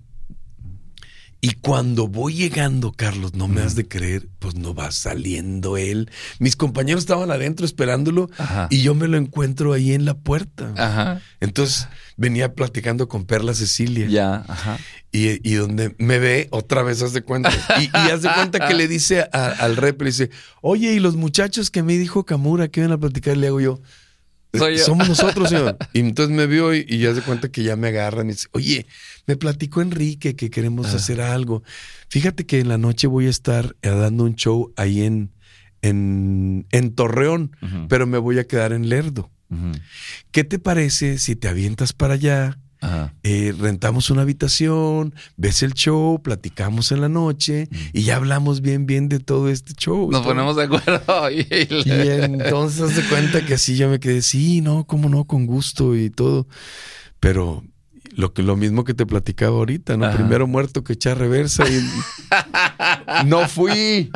[1.44, 6.08] y cuando voy llegando, Carlos, no me has de creer, pues no va saliendo él.
[6.38, 8.30] Mis compañeros estaban adentro esperándolo
[8.70, 10.72] y yo me lo encuentro ahí en la puerta.
[10.76, 11.20] Ajá.
[11.40, 14.06] Entonces venía platicando con Perla Cecilia.
[14.06, 14.78] Ya, ajá.
[15.10, 17.50] Y, donde me ve, otra vez haz de cuenta.
[17.80, 21.16] Y, y haz de cuenta que le dice al rep, le dice, oye, y los
[21.16, 23.80] muchachos que me dijo Kamura que iban a platicar, le hago yo.
[24.84, 25.76] Somos nosotros, señor.
[25.92, 28.86] Y entonces me vio y, ya se cuenta que ya me agarran y dice, oye,
[29.26, 30.96] me platicó Enrique que queremos ah.
[30.96, 31.62] hacer algo.
[32.08, 35.30] Fíjate que en la noche voy a estar eh, dando un show ahí en,
[35.82, 37.56] en, en Torreón,
[37.88, 39.30] pero me voy a quedar en Lerdo.
[40.30, 42.58] ¿Qué te parece si te avientas para allá?
[43.22, 48.86] Eh, rentamos una habitación, ves el show, platicamos en la noche y ya hablamos bien,
[48.86, 50.10] bien de todo este show.
[50.10, 51.30] Nos ponemos de acuerdo.
[51.30, 55.94] y, entonces se cuenta que así yo me quedé, sí, no, cómo no, con gusto
[55.94, 56.48] y todo.
[57.20, 57.62] Pero
[58.14, 60.10] lo que lo mismo que te platicaba ahorita, ¿no?
[60.12, 61.82] Primero muerto que echar reversa y
[63.26, 64.10] no fui.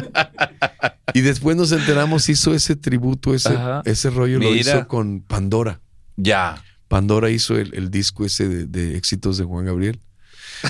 [1.14, 5.80] Y después nos enteramos, hizo ese tributo, ese, ese rollo lo hizo con Pandora.
[6.16, 6.62] Ya.
[6.88, 10.00] Pandora hizo el, disco ese de, éxitos de Juan Gabriel.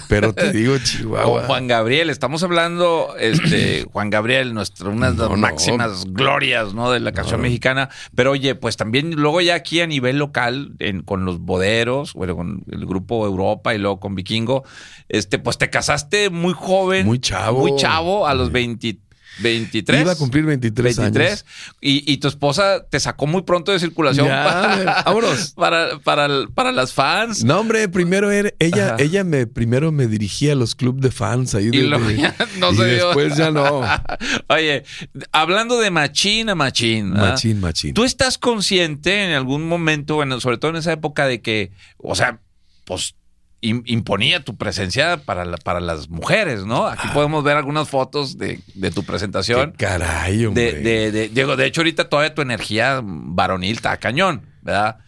[0.08, 1.44] Pero te digo, Chihuahua.
[1.44, 6.90] Juan Gabriel, estamos hablando, este, Juan Gabriel, nuestra, una de las máximas glorias, ¿no?
[6.90, 7.88] De la canción mexicana.
[8.14, 12.36] Pero oye, pues también luego ya aquí a nivel local, en, con los boderos, bueno,
[12.36, 14.64] con el grupo Europa y luego con Vikingo,
[15.08, 17.06] este, pues te casaste muy joven.
[17.06, 17.60] Muy chavo.
[17.60, 19.05] Muy chavo, a los 23
[19.38, 20.02] 23.
[20.02, 21.44] Iba a cumplir 23, 23 años.
[21.80, 25.52] Y, y, tu esposa te sacó muy pronto de circulación para, vámonos.
[25.56, 27.44] Para, para, para, las fans.
[27.44, 31.54] No, hombre, primero era, ella, ella me, primero me dirigía a los clubes de fans
[31.54, 31.70] ahí.
[31.72, 33.82] y, no y después ya no.
[34.48, 34.84] Oye,
[35.32, 37.10] hablando de machín a machín.
[37.10, 37.94] Machín, machín.
[37.94, 42.14] ¿Tú estás consciente en algún momento, bueno, sobre todo en esa época de que, o
[42.14, 42.40] sea,
[42.84, 43.14] pues
[43.60, 46.86] imponía tu presencia para, para las mujeres, ¿no?
[46.86, 48.60] Aquí podemos ver algunas fotos de,
[48.94, 49.72] tu presentación.
[49.72, 50.72] Qué caray, hombre.
[50.72, 54.98] De, Diego, de hecho, ahorita todavía tu energía varonil está cañón, ¿verdad?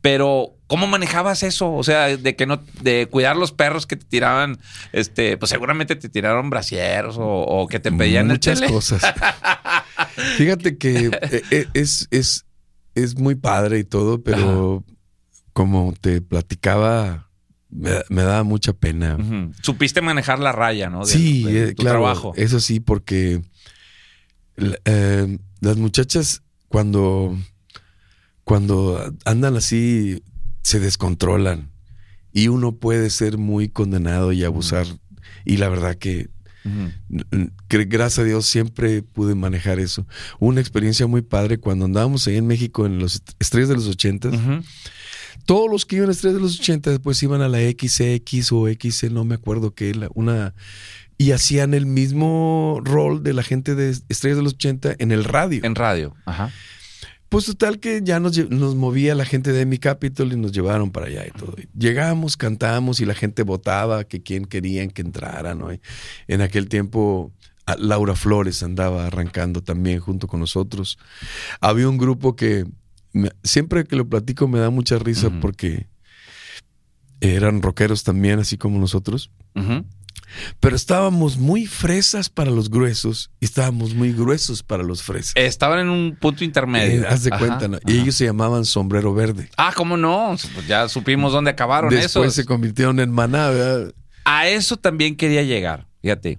[0.00, 1.72] Pero, ¿cómo manejabas eso?
[1.72, 4.58] O sea, de que no, de cuidar los perros que te tiraban,
[4.92, 9.02] este, pues seguramente te tiraron brasieros o, que te pedían muchas cosas.
[10.36, 12.46] Fíjate que eh, eh, es, es,
[12.94, 14.84] es muy padre y todo, pero
[15.52, 17.25] como te platicaba
[17.70, 19.18] me, daba mucha pena.
[19.62, 21.04] Supiste manejar la raya, ¿no?
[21.04, 22.00] sí, eh, claro.
[22.00, 22.32] Trabajo.
[22.36, 23.42] Eso sí, porque
[24.84, 27.36] eh, las muchachas cuando,
[28.44, 30.22] cuando andan así
[30.62, 31.70] se descontrolan
[32.32, 34.86] y uno puede ser muy condenado y abusar.
[35.44, 36.28] Y la verdad que,
[37.68, 40.06] gracias a Dios siempre pude manejar eso.
[40.38, 44.34] Una experiencia muy padre cuando andábamos ahí en México en los estrellas de los ochentas.
[45.44, 48.68] Todos los que iban a Estrellas de los 80 después iban a la XX o
[48.68, 50.54] X, no me acuerdo qué, una...
[51.18, 55.24] Y hacían el mismo rol de la gente de Estrellas de los 80 en el
[55.24, 55.64] radio.
[55.64, 56.52] En radio, ajá.
[57.28, 58.36] Pues total que ya nos,
[58.76, 61.56] movía la gente de Mi Capital y nos llevaron para allá y todo.
[61.76, 65.68] Llegamos, cantamos y la gente votaba que quién querían que entrara, ¿no?
[66.28, 67.32] en aquel tiempo
[67.78, 70.98] Laura Flores andaba arrancando también junto con nosotros.
[71.60, 72.64] Había un grupo que
[73.42, 75.86] siempre que lo platico me da mucha risa porque
[77.20, 79.30] eran rockeros también, así como nosotros.
[80.60, 85.32] Pero estábamos muy fresas para los gruesos y estábamos muy gruesos para los fresas.
[85.36, 87.02] Estaban en un punto intermedio.
[87.02, 87.78] Eh, haz de cuenta, ¿no?
[87.86, 89.48] Y ellos se llamaban Sombrero Verde.
[89.56, 90.36] Ah, ¿cómo no?
[90.54, 93.50] Pues ya supimos dónde acabaron Después se convirtieron en maná,
[94.24, 96.38] A eso también quería llegar, fíjate.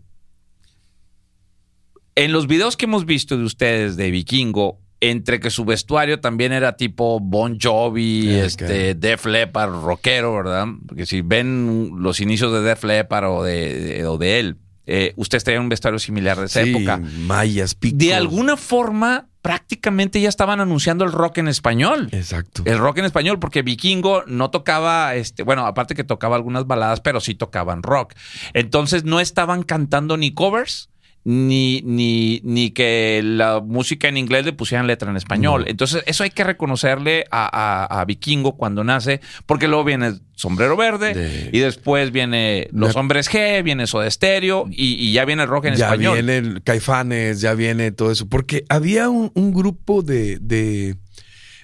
[2.15, 6.51] En los videos que hemos visto de ustedes de Vikingo, entre que su vestuario también
[6.51, 10.65] era tipo Bon Jovi, este, Def Leppard, rockero, ¿verdad?
[10.87, 14.57] Porque si ven los inicios de Def Leppard o de, o de él,
[14.89, 16.97] eh, ustedes tenían un vestuario similar de esa sí, época.
[16.97, 17.97] Mayas, pico.
[17.97, 22.07] De alguna forma, prácticamente ya estaban anunciando el rock en español.
[22.11, 22.63] Exacto.
[22.65, 27.01] El rock en español, porque Vikingo no tocaba, este, bueno, aparte que tocaba algunas baladas,
[27.01, 28.13] pero sí tocaban rock.
[28.53, 30.89] Entonces no estaban cantando ni covers
[31.29, 35.65] ni, ni, ni que la música en inglés le pusieran letra en español.
[35.67, 41.59] Entonces, eso hay que reconocerle a, Vikingo cuando nace, porque luego viene Sombrero Verde y
[41.59, 46.15] después viene Los Hombres G, viene Soda Stereo y, ya viene el rock en español.
[46.15, 48.29] Ya viene Caifanes, ya viene todo eso.
[48.29, 50.95] Porque había un, grupo de, de,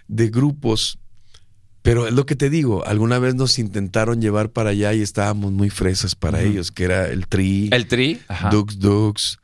[0.10, 1.00] de grupos
[1.84, 5.52] pero es lo que te digo, alguna vez nos intentaron llevar para allá y estábamos
[5.52, 7.70] muy fresas para ellos, que era el Tri.
[7.72, 8.20] El Tri.
[8.52, 9.40] Dux Dux.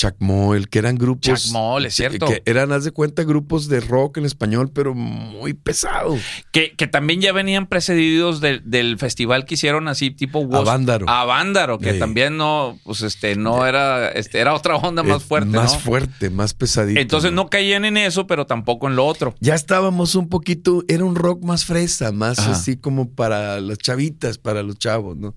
[0.00, 1.44] Chacmoel, que eran grupos.
[1.44, 2.24] Chacmoel, es cierto.
[2.24, 6.16] Que eran, haz de cuenta, grupos de rock en español, pero muy pesado.
[6.52, 11.06] Que, que también ya venían precedidos del festival que hicieron así, tipo A Vándaro.
[11.06, 15.50] A Vándaro, que también no, pues este, no era, este, era otra onda más fuerte.
[15.50, 16.98] Más fuerte, más pesadito.
[16.98, 17.50] Entonces ¿no?
[17.50, 19.34] caían en eso, pero tampoco en lo otro.
[19.40, 24.38] Ya estábamos un poquito, era un rock más fresa, más así como para las chavitas,
[24.38, 25.34] para los chavos, ¿no?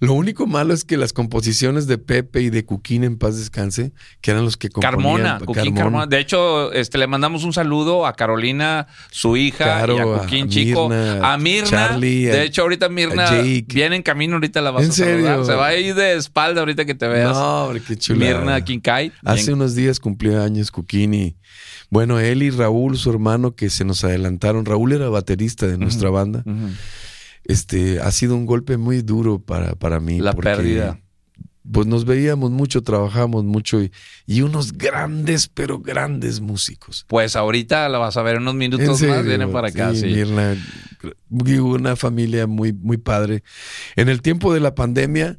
[0.00, 3.93] Lo único malo es que las composiciones de Pepe y de Cuquín en paz descanse
[4.20, 5.38] que eran los que componían.
[5.38, 6.06] Carmona, Carmona.
[6.06, 10.90] De hecho, este, le mandamos un saludo a Carolina, su hija, y a Cuquín Chico,
[10.92, 11.98] a Mirna.
[11.98, 13.30] de hecho, ahorita Mirna
[13.66, 15.44] viene en camino, ahorita la vas a saludar.
[15.44, 17.32] Se va a ir de espalda ahorita que te veas.
[17.32, 18.20] No, hombre, qué chulo.
[18.20, 19.12] Mirna Quincay.
[19.24, 21.36] Hace unos días cumplió años Cuquín y
[21.90, 24.64] bueno, él y Raúl, su hermano, que se nos adelantaron.
[24.64, 26.42] Raúl era baterista de nuestra banda.
[27.44, 30.18] Este, ha sido un golpe muy duro para, para mí.
[30.18, 30.98] La pérdida
[31.70, 33.80] pues nos veíamos mucho, trabajamos mucho
[34.26, 37.06] y, unos grandes, pero grandes músicos.
[37.08, 39.94] Pues ahorita la vas a ver en unos minutos más, vienen para acá.
[39.94, 40.22] Sí,
[41.58, 43.42] una familia muy, muy padre.
[43.96, 45.38] En el tiempo de la pandemia,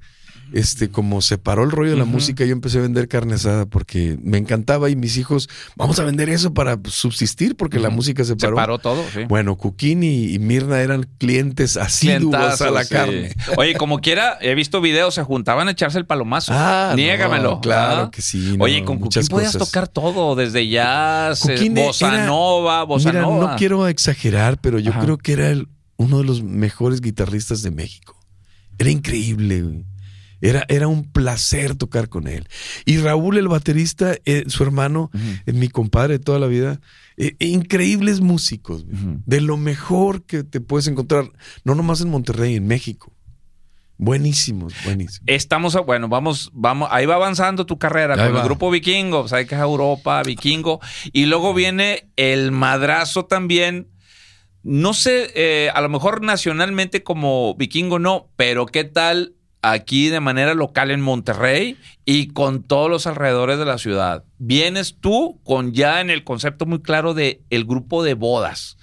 [0.53, 3.65] este, como se paró el rollo de la música, yo empecé a vender carne asada
[3.65, 8.23] porque me encantaba y mis hijos, vamos a vender eso para subsistir porque la música
[8.23, 8.55] se paró.
[8.55, 9.25] Se paró todo, sí.
[9.27, 13.34] Bueno, Cuquín y, Mirna eran clientes asiduos a la carne.
[13.58, 16.53] Oye, como quiera, he visto videos, se juntaban a echarse el palomazo.
[16.55, 17.62] Ah, Niégamelo.
[17.62, 18.55] claro que sí.
[18.60, 23.88] Oye, con Cuquín podías tocar todo, desde jazz, eh, bossa nova, bossa mira, no quiero
[23.88, 25.53] exagerar, pero yo creo que era
[25.97, 28.15] uno de los mejores guitarristas de México.
[28.77, 29.86] Era increíble, güey.
[30.45, 32.47] Era, era un placer tocar con él.
[32.86, 35.10] Y Raúl, el baterista, eh, su hermano,
[35.47, 36.79] eh, mi compadre de toda la vida,
[37.17, 41.31] eh, increíbles músicos, de lo mejor que te puedes encontrar,
[41.63, 43.12] no nomás en Monterrey, en México.
[43.97, 45.23] Buenísimos, buenísimos.
[45.25, 49.55] Estamos, bueno, vamos, vamos, ahí va avanzando tu carrera con el grupo vikingo, sabes que
[49.55, 50.79] es Europa, vikingo,
[51.12, 53.88] y luego viene el madrazo también.
[54.62, 59.36] No sé, a lo mejor nacionalmente como vikingo no, pero ¿qué tal
[59.71, 64.23] aquí de manera local en Monterrey y con todos los alrededores de la ciudad.
[64.38, 68.78] Vienes tú con ya en el concepto muy claro de el grupo de bodas.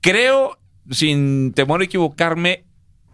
[0.00, 0.58] Creo,
[0.90, 2.64] sin temor a equivocarme,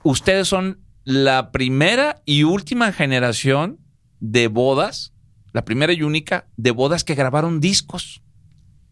[0.04, 3.80] ustedes son la primera y última generación
[4.20, 5.12] de bodas,
[5.52, 8.22] la primera y única de bodas que grabaron discos.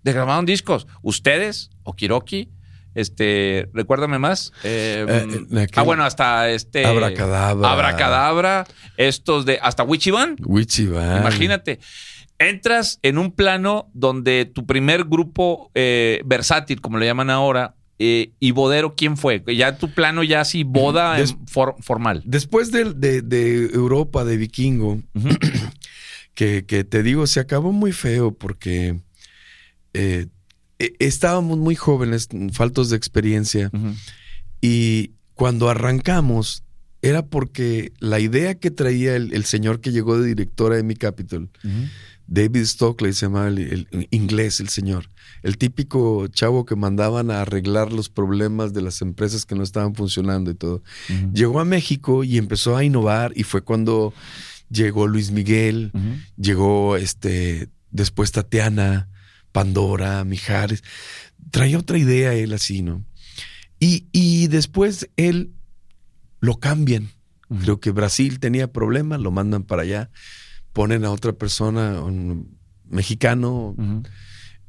[0.03, 0.89] De grabaron discos.
[1.03, 2.51] Ustedes, Okiroki,
[2.95, 4.53] este, recuérdame más.
[4.65, 6.85] Eh, eh, ah, bueno, hasta este.
[6.85, 7.73] Abracadabra.
[7.73, 8.67] Abracadabra.
[8.97, 9.59] Estos de.
[9.63, 10.37] Hasta Wichiban.
[10.45, 11.21] Wichiban.
[11.21, 11.81] Imagínate.
[12.39, 18.51] Entras en un plano donde tu primer grupo eh, versátil, como le llaman ahora, y
[18.51, 19.45] Bodero, ¿quién fue?
[19.55, 22.21] Ya tu plano ya así, boda formal.
[22.25, 25.01] Después de, de, Europa, de Vikingo,
[26.35, 28.97] que, que, te digo, se acabó muy feo porque
[30.99, 33.71] estábamos muy jóvenes, faltos de experiencia,
[34.61, 36.65] y cuando arrancamos
[37.03, 41.51] era porque la idea que traía el, señor que llegó de directora de mi Capital,
[42.29, 45.09] David Stockley se llamaba el, inglés, el señor,
[45.43, 49.95] el típico chavo que mandaban a arreglar los problemas de las empresas que no estaban
[49.95, 50.83] funcionando y todo.
[51.35, 54.15] Llegó a México y empezó a innovar y fue cuando
[54.71, 55.93] llegó Luis Miguel,
[56.37, 59.09] llegó este después Tatiana,
[59.53, 60.83] Pandora, Mijares.
[61.51, 63.05] Traía otra idea él así, ¿no?
[63.79, 65.53] Y, después él
[66.41, 67.11] lo cambian.
[67.63, 70.11] Creo que Brasil tenía problemas, lo mandan para allá,
[70.73, 72.57] ponen a otra persona, un
[72.89, 73.75] mexicano,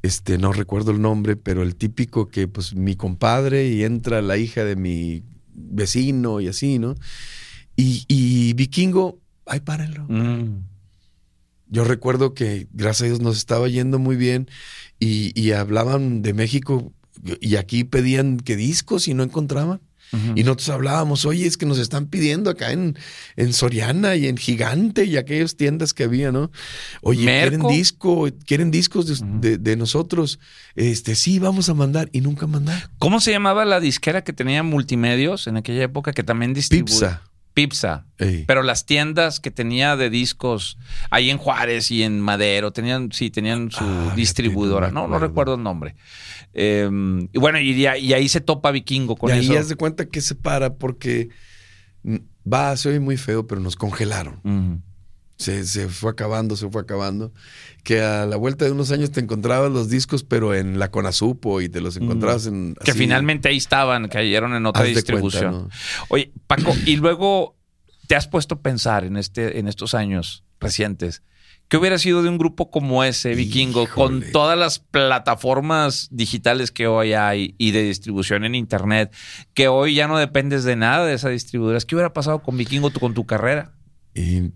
[0.02, 4.36] este, no recuerdo el nombre, pero el típico que, pues, mi compadre y entra la
[4.36, 5.22] hija de mi
[5.54, 6.94] vecino y así, ¿no?
[7.76, 10.06] Y, Vikingo, ay, párenlo.
[10.08, 10.73] Mm.
[11.74, 14.48] Yo recuerdo que, gracias a Dios, nos estaba yendo muy bien
[15.00, 16.92] y, hablaban de México
[17.40, 19.80] y aquí pedían que discos y no encontraban.
[20.36, 22.96] Y nosotros hablábamos, oye, es que nos están pidiendo acá en,
[23.34, 26.52] en Soriana y en Gigante y aquellas tiendas que había, ¿no?
[27.02, 30.38] Oye, quieren disco, quieren discos de, nosotros.
[30.76, 32.90] Este, sí, vamos a mandar y nunca mandar.
[32.98, 36.84] ¿Cómo se llamaba la disquera que tenía multimedios en aquella época que también distribuía?
[36.84, 37.33] Pipsa.
[37.54, 38.04] Pipsa.
[38.18, 38.44] Ey.
[38.46, 40.76] Pero las tiendas que tenía de discos
[41.10, 44.90] ahí en Juárez y en Madero, tenían, sí, tenían su Ah, distribuidora.
[44.90, 45.94] no No, recuerdo el nombre.
[46.52, 46.88] Eh,
[47.32, 49.58] y bueno, y, ahí- y ahí se topa Vikingo con y ahí eso.
[49.58, 51.30] haz de cuenta que se para porque
[52.46, 54.82] va, se oye muy feo, pero nos congelaron.
[55.36, 57.32] Se, se fue acabando, se fue acabando.
[57.82, 61.60] Que a la vuelta de unos años te encontrabas los discos, pero en la Conasupo
[61.60, 62.74] y te los encontrabas en.
[62.84, 65.52] Que finalmente ahí estaban, cayeron en otra distribución.
[65.52, 66.06] cuenta, ¿no?
[66.08, 67.56] Oye, Paco, y luego
[68.06, 71.22] te has puesto a pensar en, este, en estos años recientes.
[71.68, 76.86] ¿Qué hubiera sido de un grupo como ese, Vikingo, con todas las plataformas digitales que
[76.86, 79.12] hoy hay y de distribución en Internet,
[79.54, 81.86] que hoy ya no dependes de nada de esas distribuidoras?
[81.86, 83.72] ¿Qué hubiera pasado con Vikingo tú- con tu carrera?
[84.14, 84.52] Y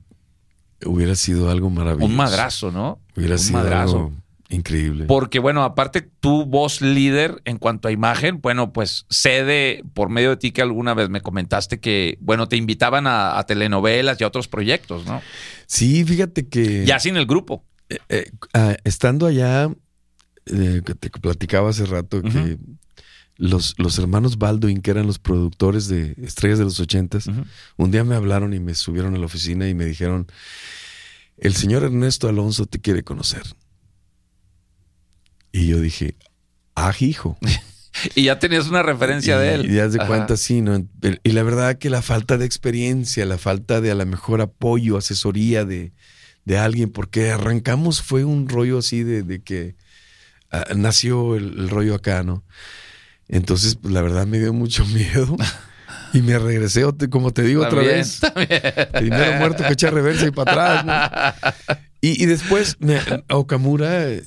[0.85, 2.07] hubiera sido algo maravilloso.
[2.11, 2.99] Un madrazo, ¿no?
[3.17, 3.97] Hubiera un sido madrazo.
[3.97, 4.13] algo
[4.51, 5.05] increíble.
[5.05, 10.31] Porque, bueno, aparte tu voz líder en cuanto a imagen, bueno, pues cede por medio
[10.31, 14.25] de ti que alguna vez me comentaste que, bueno, te invitaban a, a telenovelas y
[14.25, 15.21] a otros proyectos, ¿no?
[15.67, 16.85] Sí, fíjate que.
[16.87, 17.63] Ya sin el grupo.
[17.91, 19.69] eh, eh, ah, estando allá,
[20.47, 22.57] eh, que te platicaba hace rato que.
[23.39, 27.31] Los, los hermanos Baldwin, que eran los productores de Estrellas de los Ochentas,
[27.77, 30.27] un día me hablaron y me subieron a la oficina y me dijeron:
[31.39, 33.43] El señor Ernesto Alonso te quiere conocer.
[35.53, 36.17] Y yo dije:
[36.75, 37.39] Ah, hijo.
[38.15, 39.67] Y ya tenías una referencia de él.
[39.69, 40.87] Y ya de cuenta, sí, ¿no?
[41.25, 44.97] Y la verdad que la falta de experiencia, la falta de a lo mejor apoyo,
[44.97, 45.93] asesoría de,
[46.45, 49.75] de alguien, porque arrancamos fue un rollo así de, de que
[50.53, 52.45] ah, nació el, el rollo acá, ¿no?
[53.29, 55.37] Entonces, pues la verdad me dio mucho miedo
[56.15, 58.21] y me regresé, como te digo otra vez,
[58.93, 61.75] primero muerto que echar reversa y para atrás, ¿no?
[62.01, 64.23] Y, y después, me- Okamura, eh,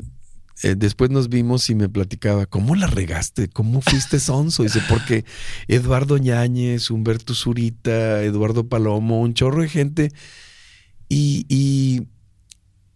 [0.75, 3.47] después nos vimos y me platicaba, ¿cómo la regaste?
[3.47, 4.63] ¿Cómo fuiste sonso?
[4.63, 5.23] Dice, porque
[5.69, 10.11] Eduardo Ñáñez, Humberto Zurita, Eduardo Palomo, un chorro de gente.
[11.07, 12.07] Y, y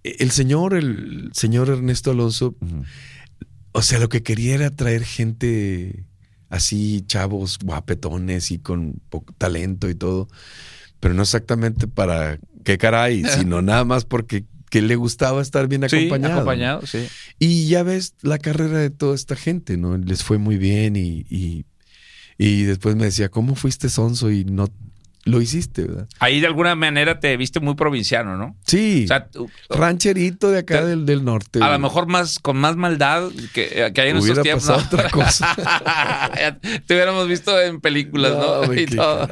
[0.03, 2.53] el señor, el señor Ernesto Alonso.
[3.75, 6.05] O sea, lo que quería era traer gente
[6.49, 10.27] así, chavos, guapetones y con poco talento y todo.
[11.01, 15.87] Pero no exactamente para qué caray, sino nada más porque que le gustaba estar bien
[15.89, 16.33] Sí, acompañado.
[16.35, 17.05] acompañado, sí.
[17.37, 19.97] Y ya ves la carrera de toda esta gente, ¿no?
[19.97, 21.65] Les fue muy bien y, y,
[22.37, 24.67] y después me decía, ¿cómo fuiste sonso y no
[25.25, 26.07] lo hiciste, verdad?
[26.19, 28.55] Ahí de alguna manera te viste muy provinciano, ¿no?
[28.65, 31.59] Sí, O sea, tú- rancherito de acá Te- del, del norte.
[31.63, 34.65] a lo mejor más con más maldad que, que hay en Hubiera tiempos.
[34.67, 34.87] pasado ¿no?
[34.87, 35.55] otra cosa.
[36.85, 38.71] Te hubiéramos visto en películas, ¿no?
[38.73, 39.27] Y todo.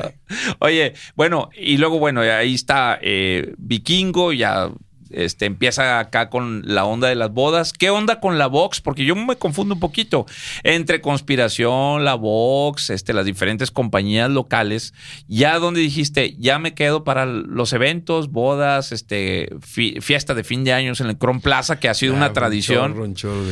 [0.60, 4.70] Oye, bueno, y luego, bueno, ahí está eh, Vikingo, ya
[5.14, 7.74] este, empieza acá con la onda de las bodas.
[7.74, 8.82] ¿Qué onda con la Vox?
[8.82, 10.26] Porque yo me confundo un poquito
[10.64, 14.94] entre conspiración, la Vox, este, las diferentes compañías locales.
[15.28, 20.64] Ya donde dijiste, ya me quedo para los eventos, bodas, este, fi- fiesta de fin
[20.64, 22.92] de años en el Cron Plaza, que ha sido una un tradición.
[22.94, 23.44] chorro, un chorro.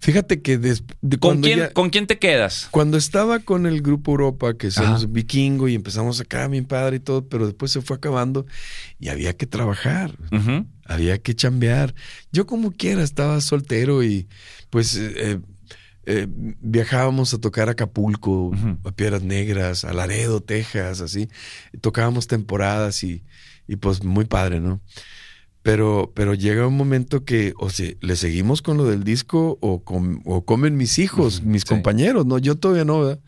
[0.00, 2.68] Fíjate que des- de ¿Con quién, ya- ¿Con quién te quedas?
[2.70, 7.00] Cuando estaba con el grupo Europa, que somos vikingo y empezamos acá, mi padre y
[7.00, 8.46] todo, pero después se fue acabando
[8.98, 10.16] y había que trabajar,
[10.86, 11.94] había que chambear.
[12.32, 14.26] Yo como quiera estaba soltero y
[14.70, 15.38] pues eh, eh,
[16.06, 18.52] eh, viajábamos a tocar a Acapulco,
[18.84, 21.28] a Piedras Negras, a Laredo, Texas, así.
[21.82, 23.22] Tocábamos temporadas y,
[23.68, 24.80] y pues muy padre, ¿no?
[25.62, 29.84] Pero, pero llega un momento que, o sea, le seguimos con lo del disco o,
[29.84, 31.68] com- o comen mis hijos, mis sí.
[31.68, 32.38] compañeros, ¿no?
[32.38, 33.20] Yo todavía no, ¿verdad?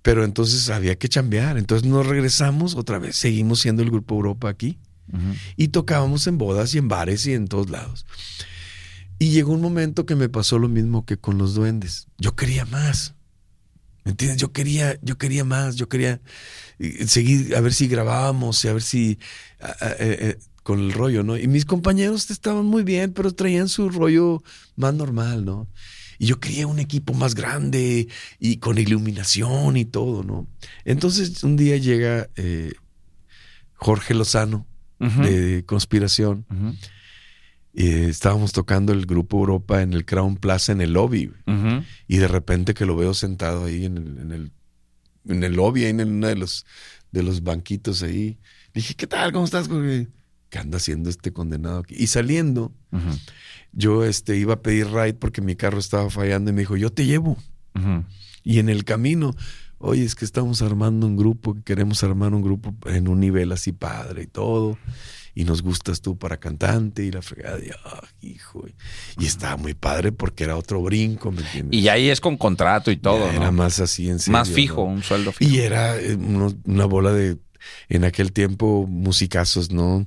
[0.00, 1.58] Pero entonces había que chambear.
[1.58, 4.78] Entonces nos regresamos otra vez, seguimos siendo el Grupo Europa aquí
[5.56, 8.06] y tocábamos en bodas y en bares y en todos lados.
[9.18, 12.08] Y llegó un momento que me pasó lo mismo que con los duendes.
[12.16, 13.14] Yo quería más.
[14.04, 14.38] ¿Me entiendes?
[14.38, 16.20] Yo quería, yo quería más, yo quería
[17.06, 19.18] seguir, a ver si grabábamos, y a ver si
[19.60, 19.68] eh,
[20.00, 21.36] eh, con el rollo, ¿no?
[21.36, 24.42] Y mis compañeros estaban muy bien, pero traían su rollo
[24.76, 25.68] más normal, ¿no?
[26.18, 30.46] Y yo quería un equipo más grande y con iluminación y todo, ¿no?
[30.84, 32.72] Entonces un día llega eh,
[33.74, 34.66] Jorge Lozano
[35.00, 36.46] de Conspiración
[37.74, 41.32] y estábamos tocando el grupo Europa en el Crown Plaza en el lobby.
[42.06, 44.52] Y de repente que lo veo sentado ahí en el, en el,
[45.26, 46.64] en el lobby, ahí en uno de los,
[47.10, 48.38] de los banquitos ahí.
[48.74, 49.32] Le dije, ¿qué tal?
[49.32, 49.66] ¿Cómo estás?
[49.66, 50.06] Jorge?"
[50.52, 51.94] ¿Qué anda haciendo este condenado aquí?
[51.98, 52.72] Y saliendo,
[53.72, 56.92] yo este, iba a pedir ride porque mi carro estaba fallando y me dijo, yo
[56.92, 57.38] te llevo.
[58.44, 59.34] Y en el camino,
[59.78, 63.50] oye, es que estamos armando un grupo, que queremos armar un grupo en un nivel
[63.50, 64.76] así padre y todo.
[65.34, 67.58] Y nos gustas tú para cantante y la fregada.
[67.58, 68.66] Y, ah, hijo.
[69.18, 71.80] Y estaba muy padre porque era otro brinco, ¿me entiendes?
[71.80, 73.40] Y ahí es con contrato y todo, Ya ¿no?
[73.40, 74.32] Era más así en serio.
[74.32, 74.92] Más fijo, ¿no?
[74.92, 75.50] un sueldo fijo.
[75.50, 77.38] Y era eh, una bola de
[77.88, 80.06] en aquel tiempo musicazos, ¿no?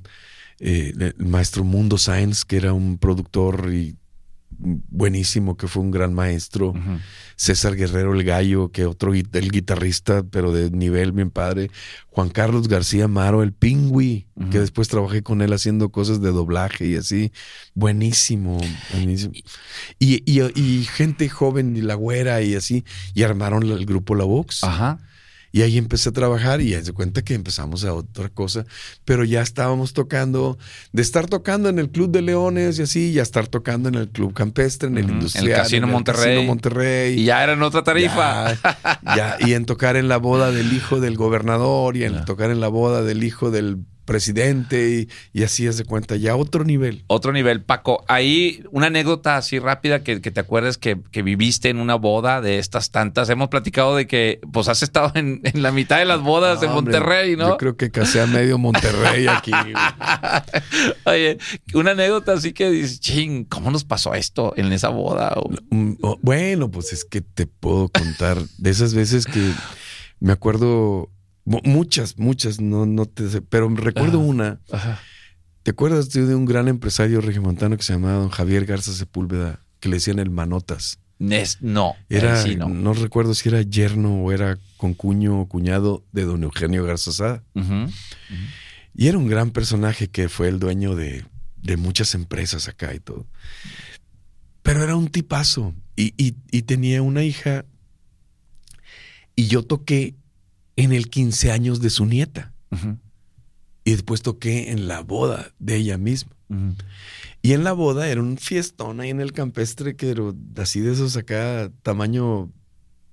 [0.58, 3.96] Eh, el maestro Mundo Sainz, que era un productor y
[4.58, 6.74] buenísimo, que fue un gran maestro.
[7.36, 11.70] César Guerrero el Gallo, que otro el guitarrista, pero de nivel bien padre.
[12.08, 16.86] Juan Carlos García Maro, el Pingüi, que después trabajé con él haciendo cosas de doblaje
[16.86, 17.32] y así.
[17.74, 18.58] Buenísimo,
[18.92, 19.34] buenísimo.
[19.98, 22.84] Y, y, gente joven, y la güera y así,
[23.14, 24.64] y armaron el grupo La Vox.
[24.64, 25.00] Ajá.
[25.56, 28.66] Y ahí empecé a trabajar y se cuenta que empezamos a otra cosa,
[29.06, 30.58] pero ya estábamos tocando,
[30.92, 34.10] de estar tocando en el Club de Leones y así, ya estar tocando en el
[34.10, 35.46] Club Campestre, en el Industrial.
[35.46, 36.46] En el Casino Monterrey.
[36.46, 37.20] Monterrey.
[37.20, 38.52] Y ya era en otra tarifa.
[39.16, 42.60] Ya, y en tocar en la boda del hijo del gobernador y en tocar en
[42.60, 47.04] la boda del hijo del presidente y, así es de cuenta, ya otro nivel.
[47.08, 48.04] Otro nivel, Paco.
[48.08, 50.96] Ahí una anécdota así rápida que, te acuerdes que,
[51.26, 53.28] viviste en una boda de estas tantas.
[53.28, 57.36] Hemos platicado de que pues has estado en, la mitad de las bodas de Monterrey,
[57.36, 57.50] ¿no?
[57.50, 59.52] Yo creo que casi a medio Monterrey aquí.
[61.04, 61.38] Oye,
[61.74, 65.34] una anécdota así que dices, ching, ¿cómo nos pasó esto en esa boda?
[65.70, 69.52] Mm, bueno, pues es que te puedo contar de esas veces que
[70.20, 71.10] me acuerdo
[71.46, 74.58] Muchas, muchas, no, no te sé, pero recuerdo una.
[75.62, 79.88] ¿Te acuerdas de un gran empresario regimontano que se llamaba don Javier Garza Sepúlveda, que
[79.88, 80.98] le decían el Manotas?
[81.60, 82.92] no, era, no.
[82.92, 87.44] recuerdo si era yerno o era concuño o cuñado de don Eugenio Garza Sada.
[88.94, 91.24] Y era un gran personaje que fue el dueño de,
[91.62, 93.26] de, muchas empresas acá y todo.
[94.62, 97.64] Pero era un tipazo y, y tenía una hija.
[99.36, 100.16] Y yo toqué
[100.76, 102.52] en el 15 años de su nieta.
[103.84, 106.32] Y después toqué en la boda de ella misma.
[107.42, 110.22] Y en la boda era un fiestón ahí en el campestre que era
[110.56, 112.50] así de esos acá, tamaño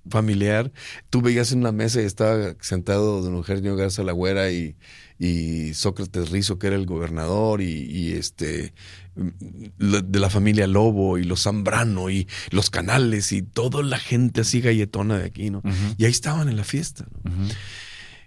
[0.08, 0.72] familiar.
[1.10, 4.76] Tú veías en una mesa y estaba sentado don Eugenio Garza Lagüera y,
[5.18, 8.74] y Sócrates Rizo, que era el gobernador, y, este
[9.14, 14.60] de la familia Lobo y los Zambrano y los Canales y toda la gente así
[14.60, 15.62] galletona de aquí, ¿no?
[15.98, 17.30] Y ahí estaban en la fiesta, ¿no?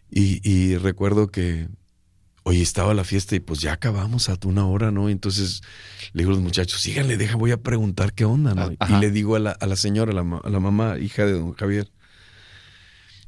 [0.10, 1.68] y, recuerdo que
[2.44, 5.10] hoy estaba la fiesta y pues ya acabamos a una hora, ¿no?
[5.10, 5.62] Entonces
[6.14, 8.72] le digo a los muchachos, síganle, deja, voy a preguntar qué onda, ¿no?
[8.80, 11.26] Ah, y le digo a la, a la señora, a la, a la, mamá, hija
[11.26, 11.92] de don Javier,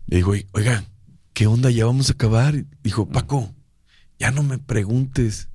[0.07, 0.85] le digo, oiga,
[1.33, 1.69] ¿qué onda?
[1.69, 2.65] Ya vamos a acabar.
[2.83, 3.53] Dijo, Paco,
[4.19, 5.49] ya no me preguntes.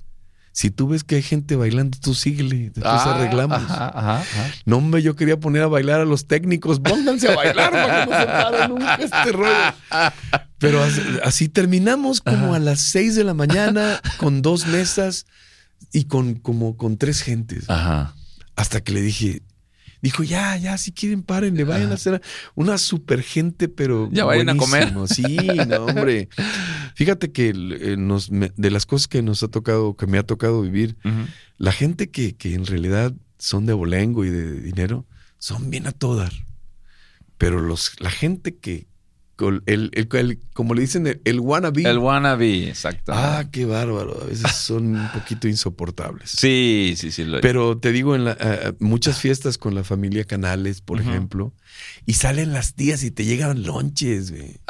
[0.51, 3.61] Si tú ves que hay gente bailando, tú síguele, después ah, arreglamos.
[4.65, 6.79] No, hombre, yo quería poner a bailar a los técnicos.
[6.79, 9.53] Pónganse a bailar para que no se pare nunca este rollo.
[10.57, 10.81] Pero
[11.23, 15.25] así, terminamos como a las seis de la mañana con dos mesas
[15.91, 17.65] y con como con tres gentes.
[18.55, 19.41] Hasta que le dije,
[20.05, 22.21] dijo, ya, ya, si quieren, paren, le vayan a hacer
[22.53, 24.07] una super gente, pero.
[24.11, 24.93] Ya vayan a comer.
[25.07, 25.25] Sí,
[25.67, 26.29] no, hombre.
[26.95, 30.61] Fíjate que eh, nos, de las cosas que nos ha tocado, que me ha tocado
[30.61, 30.95] vivir,
[31.57, 35.07] la gente que, que en realidad son de abolengo y de dinero,
[35.39, 36.27] son bien a todo
[37.39, 38.85] Pero los, la gente que,
[39.37, 41.83] el, el, como le dicen, el, wannabe.
[41.83, 43.11] El wannabe, exacto.
[43.13, 44.21] Ah, qué bárbaro.
[44.21, 46.31] A veces son un poquito insoportables.
[46.31, 47.25] Sí, sí, sí.
[47.41, 48.35] Pero te digo, en
[48.79, 51.53] muchas fiestas con la familia Canales, por ejemplo,
[52.05, 54.57] y salen las tías y te llegan lonches, güey.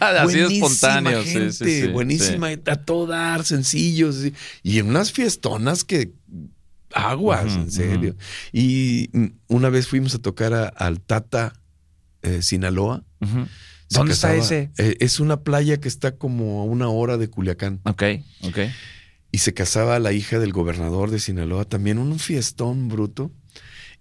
[0.00, 1.22] Así espontáneo.
[1.24, 4.16] Gente, buenísima, a todo dar, sencillos.
[4.62, 6.12] Y en unas fiestonas que
[6.92, 8.16] aguas, en serio.
[8.52, 9.10] Y
[9.48, 11.54] una vez fuimos a tocar a, al Tata
[12.22, 13.04] eh, Sinaloa.
[13.94, 14.70] ¿Dónde está ese?
[14.78, 17.80] Eh, es una playa que está como a una hora de Culiacán.
[17.84, 18.02] Ok,
[18.42, 18.58] ok.
[19.32, 23.32] Y se casaba la hija del gobernador de Sinaloa, también un fiestón bruto.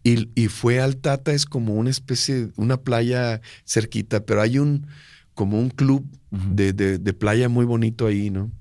[0.03, 4.87] Y, y fue al Tata, es como una especie, una playa cerquita, pero hay un,
[5.33, 8.51] como un club de, de, playa muy bonito ahí, ¿no?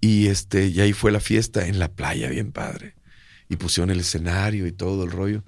[0.00, 2.94] Y este, y ahí fue la fiesta en la playa, bien padre.
[3.48, 5.42] Y pusieron el escenario y todo el rollo.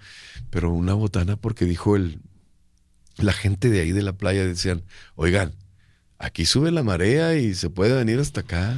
[0.48, 2.20] Pero una botana porque dijo el,
[3.22, 4.82] la gente de ahí de la playa decían,
[5.14, 5.52] oigan,
[6.18, 8.76] aquí sube la marea y se puede venir hasta acá.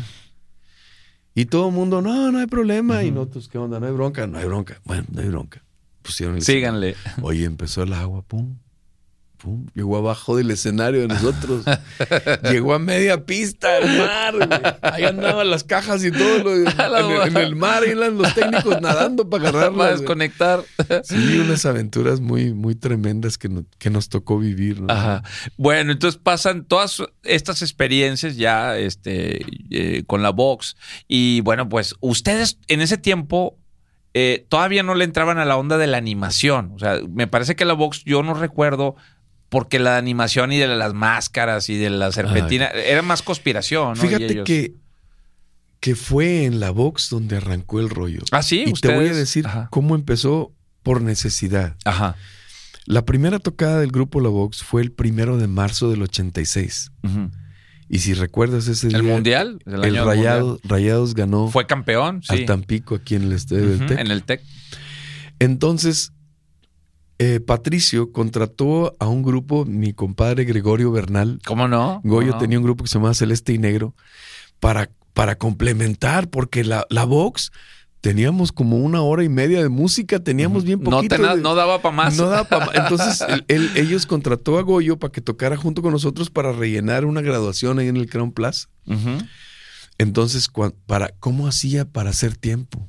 [1.34, 3.03] Y todo el mundo, no, no hay problema.
[3.05, 3.80] Y nosotros, ¿qué onda?
[3.80, 4.80] No hay bronca, no hay bronca.
[4.84, 5.62] Bueno, no hay bronca.
[6.03, 6.97] Pusieron el Síganle.
[7.22, 8.59] Oye, empezó el agua, pum,
[9.74, 11.64] llegó abajo del escenario de nosotros.
[12.51, 14.78] llegó a media pista al mar.
[14.82, 19.72] Ahí andaban las cajas y todo en, el, mar, y los técnicos nadando para agarrarlas.
[19.82, 20.64] Para desconectar.
[21.03, 24.82] Sí, unas aventuras muy, muy tremendas que, que nos tocó vivir.
[24.88, 25.22] Ajá.
[25.57, 30.76] Bueno, entonces pasan todas estas experiencias ya este, eh, con la box.
[31.09, 33.59] Y bueno, pues ustedes en ese tiempo
[34.14, 36.72] eh, todavía no le entraban a la onda de la animación.
[36.74, 38.97] O sea, me parece que la box, yo no recuerdo
[39.53, 44.03] porque la animación y de las máscaras y de la serpentina era más conspiración, ¿no?
[44.03, 44.76] Fíjate que,
[45.78, 48.20] que fue en la Vox donde arrancó el rollo.
[48.30, 51.76] Ah, sí, y te voy a decir cómo empezó por necesidad.
[51.84, 52.16] Ajá.
[52.86, 56.90] La primera tocada del grupo La Vox fue el primero de marzo del 86.
[57.90, 58.96] Y si recuerdas ese día.
[58.96, 59.59] ¿El Mundial?
[59.66, 61.48] El, Rayados ganó.
[61.48, 62.32] Fue campeón, sí.
[62.32, 63.98] Al Tampico, aquí en el estadio del TEC.
[63.98, 64.42] En el TEC.
[65.40, 66.14] Entonces,
[67.19, 71.39] eh, Patricio contrató a un grupo, mi compadre Gregorio Bernal.
[71.47, 72.01] ¿Cómo no?
[72.05, 73.95] Goyo tenía un grupo que se llamaba Celeste y Negro
[74.61, 77.53] para, para complementar, porque la, la Vox
[78.03, 81.17] teníamos como una hora y media de música, teníamos bien poquito.
[81.19, 82.17] No, no daba para más.
[82.17, 86.53] No daba para Entonces, ellos contrató a Goyo para que tocara junto con nosotros para
[86.53, 88.69] rellenar una graduación ahí en el Crown Plaza.
[89.99, 90.51] Entonces,
[90.87, 92.89] para, ¿cómo hacía para hacer tiempo?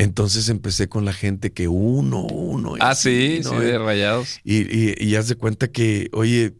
[0.00, 2.74] Entonces empecé con la gente que uno, uno.
[2.80, 4.40] Ah, sí, sí, de rayados.
[4.44, 6.54] Y, y, y haz de cuenta que, oye,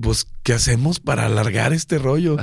[0.00, 2.36] pues, ¿qué hacemos para alargar este rollo?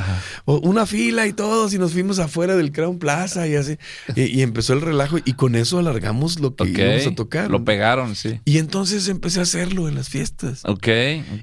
[0.45, 3.77] una fila y todos, y nos fuimos afuera del Crown Plaza y así.
[4.15, 7.49] Y, empezó el relajo, y con eso alargamos lo que íbamos a tocar.
[7.49, 8.39] Lo pegaron, sí.
[8.45, 10.63] Y entonces empecé a hacerlo en las fiestas.
[10.65, 10.87] Ok,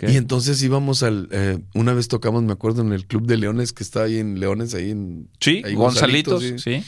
[0.06, 1.28] Y entonces íbamos al.
[1.30, 4.40] Eh, una vez tocamos, me acuerdo, en el Club de Leones que está ahí en
[4.40, 5.28] Leones, ahí en.
[5.40, 6.84] Sí, Gonzalitos, sí.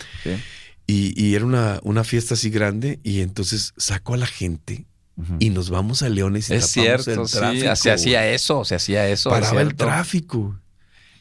[0.91, 4.87] Y, y, era una, una fiesta así grande, y entonces sacó a la gente
[5.39, 9.31] y nos vamos a Leones y es cierto, sí, se hacía eso, se hacía eso.
[9.31, 10.59] Paraba el tráfico.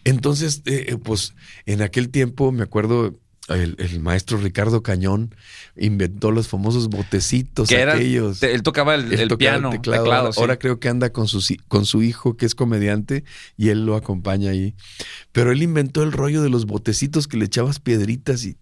[0.04, 3.20] Entonces, eh, eh, pues en aquel tiempo me acuerdo
[3.56, 5.36] el, maestro Ricardo Cañón
[5.76, 8.42] inventó los famosos botecitos aquellos.
[8.44, 10.32] él tocaba el, piano, teclado.
[10.36, 13.24] ahora, creo que anda con su, con su hijo que es comediante
[13.58, 14.76] y él lo acompaña ahí.
[15.32, 18.56] Pero él inventó el rollo de los botecitos que le echabas piedritas y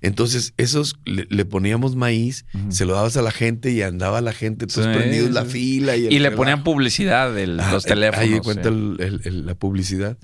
[0.00, 4.66] Entonces, esos le, poníamos maíz, se lo dabas a la gente y andaba la gente
[4.66, 5.96] todos prendidos la fila.
[5.96, 8.20] Y, le ponían publicidad de ah, los teléfonos.
[8.24, 10.18] Ahí cuenta la publicidad.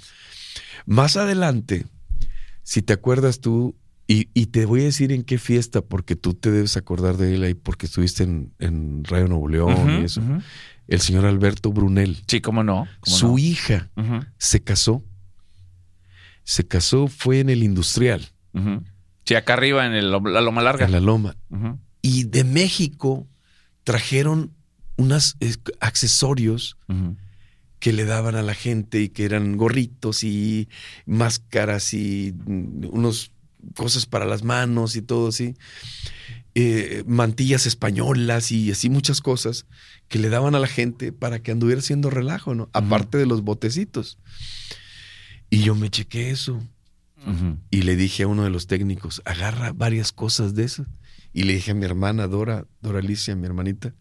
[0.87, 1.87] Más adelante
[2.71, 3.75] si te acuerdas tú,
[4.07, 7.43] y, te voy a decir en qué fiesta, porque tú te debes acordar de él
[7.43, 10.23] ahí, porque estuviste en, en Radio Nuevo León y eso.
[10.87, 12.23] El señor Alberto Brunel.
[12.29, 12.87] Sí, cómo no.
[13.03, 13.91] Su hija
[14.39, 15.03] se casó.
[16.45, 18.29] Se casó, fue en el industrial.
[19.25, 20.87] Sí, acá arriba en la Loma Larga.
[20.87, 21.35] En la Loma.
[22.03, 23.27] Y de México
[23.83, 24.53] trajeron
[24.97, 25.37] unos
[25.81, 26.77] accesorios
[27.81, 30.69] que le daban a la gente y que eran gorritos y
[31.07, 33.33] máscaras y mm, unos
[33.75, 35.57] cosas para las manos y todo así.
[36.55, 39.67] Eh, mantillas españolas y así muchas cosas
[40.09, 42.69] que le daban a la gente para que anduviera haciendo relajo, ¿no?
[42.73, 44.19] Aparte de los botecitos.
[45.49, 46.63] Y yo me chequé eso.
[47.71, 50.87] Y le dije a uno de los técnicos, agarra varias cosas de esas.
[51.33, 53.95] Y le dije a mi hermana Dora, Dora Alicia, mi hermanita,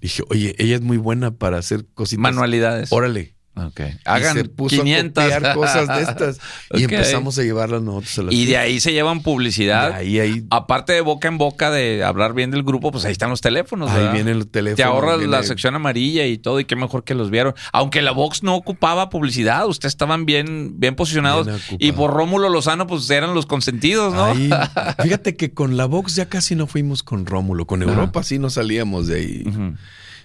[0.00, 2.22] dije, oye, ella es muy buena para hacer cositas.
[2.22, 2.92] Manualidades.
[2.92, 3.82] Órale, Ok.
[4.06, 6.38] Hagan y se puso 500 a cosas de estas
[6.72, 9.92] y empezamos a llevarlas nosotros a la Y de ahí se llevan publicidad.
[9.92, 10.46] ahí, ahí.
[10.48, 13.90] Aparte de boca en boca de hablar bien del grupo, pues ahí están los teléfonos.
[13.90, 14.76] Ahí vienen los teléfonos.
[14.76, 17.54] Te ahorras la sección amarilla y todo, y qué mejor que los vieron.
[17.72, 21.48] Aunque la Vox no ocupaba publicidad, ustedes estaban bien, bien posicionados.
[21.78, 24.34] y por Rómulo Lozano, pues eran los consentidos, ¿no?
[25.02, 27.66] fíjate que con la Vox ya casi no fuimos con Rómulo.
[27.66, 29.44] Con Europa sí no salíamos de ahí.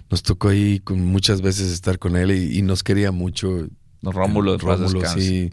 [0.10, 3.68] Nos tocó ahí muchas veces estar con él y nos quería mucho.
[4.01, 5.51] Rómulo, Rómulo, sí.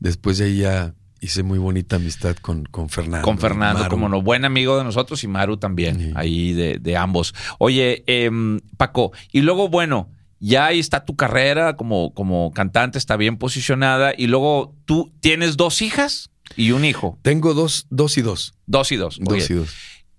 [0.00, 3.24] Después de ahí ya hice muy bonita amistad con, con Fernando.
[3.24, 7.32] Con Fernando, como no, buen amigo de nosotros y Maru también, ahí de, de, ambos.
[7.58, 13.16] Oye, em, Paco, y luego, bueno, ya ahí está tu carrera como, como cantante, está
[13.16, 17.18] bien posicionada, y luego tú tienes dos hijas y un hijo.
[17.22, 18.54] Tengo dos, dos y dos.
[18.66, 19.18] Dos y dos.
[19.20, 19.74] Dos y dos.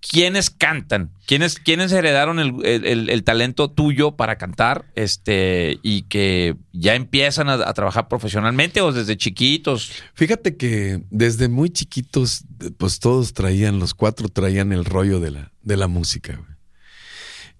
[0.09, 1.11] ¿Quiénes cantan?
[1.25, 8.07] ¿Quiénes, quiénes heredaron el, talento tuyo para cantar este, y que ya empiezan a, trabajar
[8.07, 9.91] profesionalmente o desde chiquitos?
[10.13, 12.43] Fíjate que desde muy chiquitos,
[12.77, 16.39] pues todos traían, los cuatro traían el rollo de la, de la música.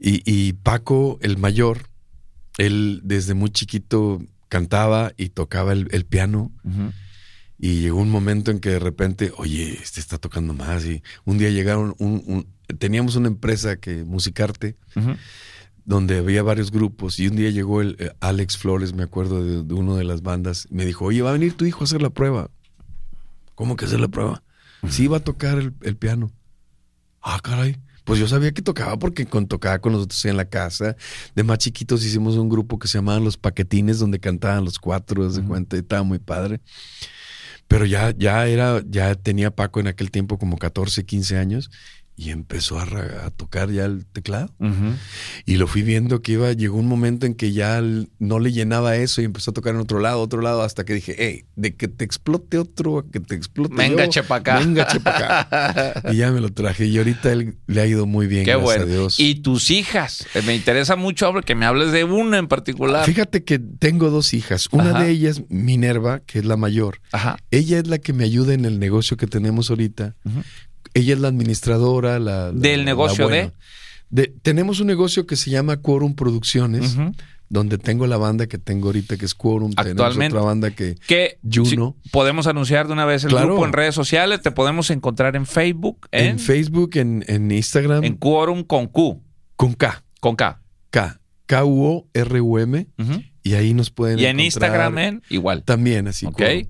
[0.06, 1.88] Y, Paco, el mayor,
[2.58, 6.52] él desde muy chiquito cantaba y tocaba el, piano.
[7.64, 10.84] Y llegó un momento en que de repente, oye, este está tocando más.
[10.84, 12.46] Y un día llegaron, un,
[12.78, 14.76] teníamos una empresa que, Musicarte,
[15.86, 17.20] donde había varios grupos.
[17.20, 20.24] Y un día llegó el eh, Alex Flores, me acuerdo de, de una de las
[20.24, 22.52] bandas, me dijo, oye, va a venir tu hijo a hacer la prueba.
[23.56, 24.44] ¿Cómo que hacer la prueba?
[24.90, 26.34] Sí, va a tocar el, piano.
[27.22, 27.78] Ah, caray.
[28.04, 30.98] Pues yo sabía que tocaba porque con, tocaba con nosotros en la casa.
[31.34, 35.32] De más chiquitos hicimos un grupo que se llamaban Los Paquetines, donde cantaban los cuatro,
[35.32, 36.60] de cuenta, y estaba muy padre.
[37.68, 41.72] Pero ya, ya era, ya tenía Paco en aquel tiempo como 14, 15 años
[42.16, 42.86] y empezó a,
[43.36, 44.54] tocar ya el teclado.
[45.46, 47.82] Y lo fui viendo que iba, llegó un momento en que ya
[48.20, 50.94] no le llenaba eso y empezó a tocar en otro lado, otro lado, hasta que
[50.94, 54.60] dije, hey, de que te explote otro, a que te explote Venga, yo, chepa acá.
[54.60, 56.04] Venga, chepa acá.
[56.12, 56.86] y ya me lo traje.
[56.86, 58.84] Y ahorita él le ha ido muy bien, Qué gracias bueno.
[58.84, 59.20] a Dios.
[59.20, 60.26] Y tus hijas.
[60.36, 63.06] Eh, Me interesa mucho que me hables de una en particular.
[63.06, 64.68] Fíjate que tengo dos hijas.
[64.72, 65.04] Una Ajá.
[65.04, 67.00] de ellas, Minerva, que es la mayor.
[67.12, 67.38] Ajá.
[67.50, 70.16] Ella es la que me ayuda en el negocio que tenemos ahorita.
[70.94, 72.48] Ella es la administradora, la...
[72.48, 73.54] la- ¿Del la negocio buena.
[74.10, 74.28] de?
[74.42, 76.96] Tenemos un negocio que se llama Quorum Producciones,
[77.50, 79.72] donde tengo la banda que tengo ahorita, que es Quorum.
[79.76, 80.14] Actualmente.
[80.16, 80.96] Tenemos otra banda que...
[81.08, 81.96] Que Juno.
[82.12, 83.48] podemos anunciar de una vez el Claro.
[83.48, 84.42] grupo en redes sociales.
[84.42, 89.22] Te podemos encontrar en Facebook, en, En Facebook, en, en Instagram, en Quorum con Q,
[89.56, 90.04] con K.
[90.20, 90.62] con K.
[90.92, 91.20] K.
[91.46, 92.88] K-U-O-R-U-M.
[93.44, 95.64] Y ahí nos pueden Y en Instagram, en igual.
[95.64, 96.26] También, así.
[96.26, 96.38] Ok.
[96.38, 96.64] Quorum.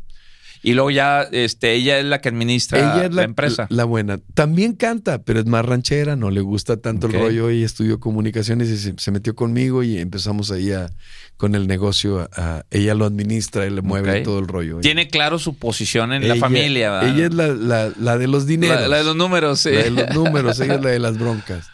[0.66, 3.68] Y luego ya, este, ella es la que administra Ella es la, la, empresa.
[3.70, 4.20] la buena.
[4.34, 7.50] También canta, pero es más ranchera, no le gusta tanto el rollo.
[7.50, 10.90] Ella estudió comunicaciones y se, se metió conmigo y empezamos ahí a-
[11.36, 12.22] con el negocio.
[12.22, 14.80] a- a- ella lo administra y le mueve todo el rollo.
[14.80, 16.92] Tiene claro su posición en la familia.
[16.92, 17.10] ¿verdad?
[17.14, 18.88] Ella es la, la- la de los dineros.
[18.88, 19.72] la, de los números, sí.
[19.72, 21.68] La de los números, ella es la de las broncas.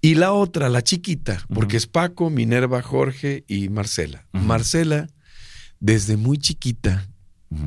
[0.00, 4.24] Y la otra, la chiquita, porque es Paco, Minerva, Jorge y Marcela.
[4.32, 5.08] Marcela,
[5.78, 7.06] desde muy chiquita,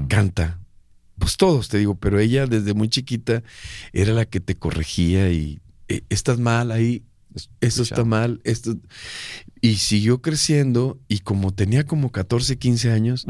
[0.07, 0.59] Canta.
[1.17, 3.41] Pues todos, te digo, pero ella desde muy chiquita
[3.93, 7.03] era la que te corregía y "Eh, estás mal ahí,
[7.61, 8.77] eso está mal, esto.
[9.61, 13.25] Y siguió creciendo y como tenía como 14, 15 años,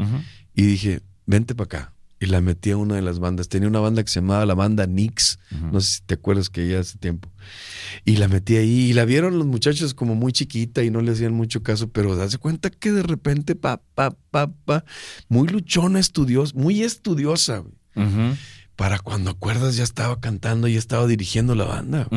[0.54, 1.94] y dije, vente para acá.
[2.20, 3.48] Y la metí a una de las bandas.
[3.48, 5.38] Tenía una banda que se llamaba la banda Nix.
[5.72, 7.28] No sé si te acuerdas que ya hace tiempo.
[8.04, 11.12] Y la metí ahí y la vieron los muchachos como muy chiquita y no le
[11.12, 14.84] hacían mucho caso, pero hace cuenta que de repente, pa, pa, pa, pa,
[15.28, 17.74] muy luchona, estudiosa, muy estudiosa, güey.
[18.74, 22.08] Para cuando acuerdas ya estaba cantando y estaba dirigiendo la banda.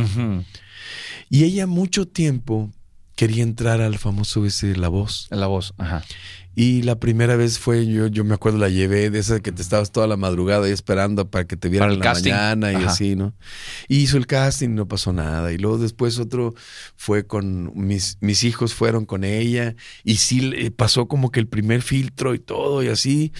[1.29, 2.71] Y ella mucho tiempo
[3.21, 5.27] quería entrar al famoso ese La Voz.
[5.29, 5.75] La voz.
[5.77, 6.03] Ajá.
[6.55, 9.61] Y la primera vez fue, yo, yo me acuerdo, la llevé de esa que te
[9.61, 12.31] estabas toda la madrugada ahí esperando para que te vieran en el la casting.
[12.31, 12.89] mañana y Ajá.
[12.89, 13.35] así, ¿no?
[13.87, 15.53] Y hizo el casting y no pasó nada.
[15.53, 16.55] Y luego después otro
[16.95, 21.47] fue con, mis, mis hijos fueron con ella y sí le pasó como que el
[21.47, 23.33] primer filtro y todo y así.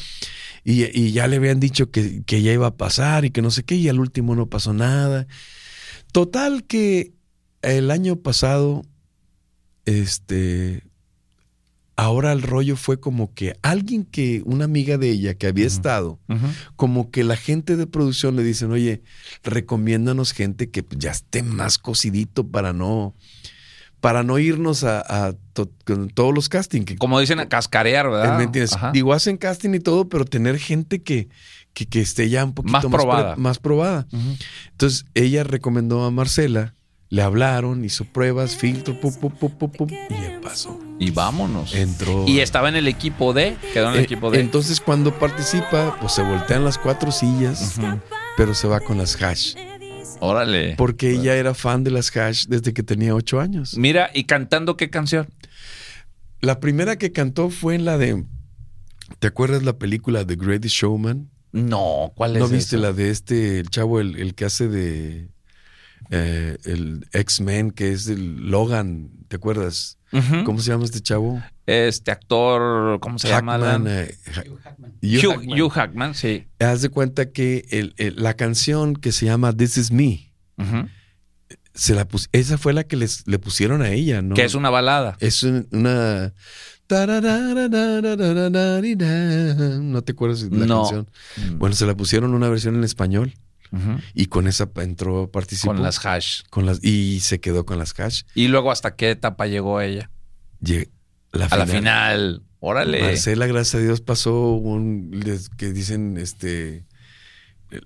[0.64, 3.50] Y, y ya le habían dicho que, que ya iba a pasar y que no
[3.50, 5.26] sé qué, y al último no pasó nada.
[6.12, 7.14] Total que
[7.64, 8.84] el año pasado,
[9.86, 10.84] este,
[11.96, 16.20] ahora el rollo fue como que alguien que, una amiga de ella que había estado,
[16.76, 19.02] como que la gente de producción le dicen, oye,
[19.44, 23.16] recomiéndanos gente que ya esté más cocidito para no,
[24.00, 26.86] para no irnos a, a to- con todos los castings.
[26.86, 28.38] Que, Como dicen, a cascarear, ¿verdad?
[28.38, 28.74] ¿me entiendes?
[28.74, 28.92] Ajá.
[28.92, 31.30] Digo, hacen casting y todo, pero tener gente que,
[31.74, 33.36] que, que esté ya un poquito Más más, pre- probada.
[33.36, 34.08] más probada.
[34.72, 36.74] Entonces ella recomendó a Marcela,
[37.12, 40.80] le hablaron, hizo pruebas, filtro, pum, pum, pum, pum, pum, y ya pasó.
[40.98, 41.76] Y vámonos.
[41.76, 42.26] Entró.
[42.28, 43.56] Y estaba en el equipo D.
[43.74, 44.40] Quedó en el Eh, equipo D.
[44.40, 47.78] Entonces cuando participa, pues se voltean las cuatro sillas,
[48.38, 49.56] pero se va con las hash.
[50.22, 50.76] Órale.
[50.78, 53.76] Porque ella era fan de las hash desde que tenía ocho años.
[53.78, 55.28] Mira, ¿y cantando qué canción?
[56.40, 58.24] La primera que cantó fue en la de.
[59.20, 61.30] ¿Te acuerdas la película The Greatest Showman?
[61.52, 62.84] No, ¿cuál es ¿No viste esa?
[62.86, 65.31] la de este, el chavo, el, el que hace de.
[66.10, 69.98] Eh, el X-Men, que es el Logan, ¿te acuerdas?
[70.44, 71.42] ¿Cómo se llama este chavo?
[71.66, 73.54] Este actor, ¿cómo se llama?
[73.58, 73.86] Hackman.
[73.88, 74.92] Eh, Ha- Hugh Hackman.
[75.02, 75.62] Hugh Hugh, Hackman.
[75.62, 76.48] Hugh Hackman, sí.
[76.60, 80.90] Haz de cuenta que el- el- la canción que se llama This Is Me, Ujú.
[81.74, 84.36] se la pus- esa fue la que les, le pusieron a ella, ¿no?
[84.36, 85.16] Que es una balada.
[85.22, 86.34] Es un- una.
[89.82, 90.82] No te acuerdas de la No.
[90.82, 91.10] canción.
[91.58, 93.34] Bueno, se la pusieron una versión en español
[94.14, 95.74] Y con esa entró, participó.
[95.74, 96.42] Con las hash.
[96.50, 98.24] con las- y se quedó con las hash.
[98.36, 100.12] Y luego, ¿hasta qué etapa llegó ella?
[101.32, 102.44] La A la final.
[102.60, 103.02] Órale.
[103.02, 106.86] Marcela, gracias a Dios, pasó un les- que dicen este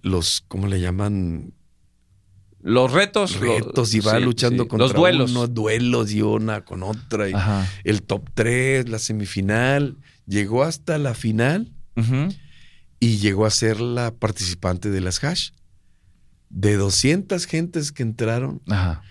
[0.01, 1.53] los, ¿cómo le llaman?
[2.61, 3.39] Los retos.
[3.39, 4.69] Retos y va sí, luchando sí.
[4.69, 5.31] contra Los duelos.
[5.31, 7.29] unos duelos y una con otra.
[7.29, 7.33] y
[7.83, 9.97] el top 3, la semifinal.
[10.25, 11.71] Llegó hasta la final
[12.99, 15.51] y llegó a ser la participante de las hash.
[16.55, 19.01] De 200 gentes que entraron, Ajá.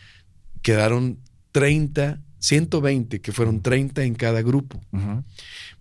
[0.62, 1.18] quedaron
[1.52, 4.80] 30, 120, que fueron 30 en cada grupo.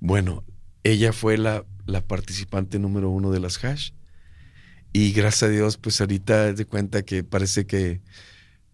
[0.02, 0.44] Bueno,
[0.84, 3.92] ella fue la, la participante número uno de las hash.
[4.92, 8.02] Y gracias a Dios, pues ahorita de cuenta que parece que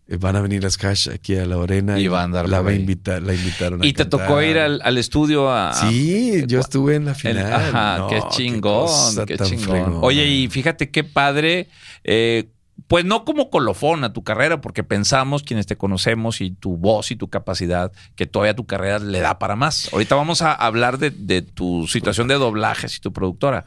[0.07, 2.61] eh, van a venir las hash aquí a la arena Y va a andar la
[2.61, 4.21] va a invitar, la invitaron a Y te cantar.
[4.21, 5.73] tocó ir al, al estudio a.
[5.75, 7.53] Sí, yo estuve en la El- final.
[7.53, 9.59] ajá, No, qué chingón, qué chingón.
[9.59, 9.99] fregona.
[9.99, 11.69] Oye, y fíjate qué padre,
[12.03, 12.49] eh,
[12.89, 17.11] pues no como colofón a tu carrera, porque pensamos quienes te conocemos y tu voz
[17.11, 19.93] y tu capacidad, que todavía tu carrera le da para más.
[19.93, 23.65] Ahorita vamos a hablar de, de tu situación de doblajes y tu productora.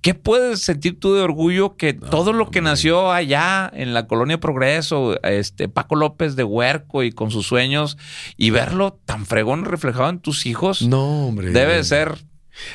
[0.00, 4.40] ¿Qué puedes sentir tú de orgullo que todo lo que nació allá en la colonia
[4.40, 7.98] Progreso, este Paco López de Huerco y con sus sueños,
[8.38, 10.80] y verlo tan fregón reflejado en tus hijos?
[10.80, 11.50] No, hombre.
[11.50, 12.24] Debe ser.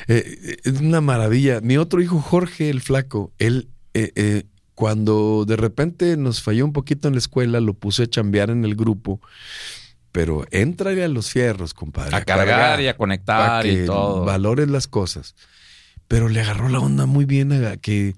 [0.06, 1.60] Eh, es una maravilla.
[1.60, 4.44] Mi otro hijo, Jorge el Flaco, él, eh, eh,
[4.74, 8.64] cuando de repente nos falló un poquito en la escuela, lo puse a chambear en
[8.64, 9.20] el grupo.
[10.12, 12.14] Pero entrale a los fierros, compadre.
[12.16, 14.24] A cargar y a conectar para y todo.
[14.24, 15.34] Valores las cosas.
[16.06, 18.14] Pero le agarró la onda muy bien, a, que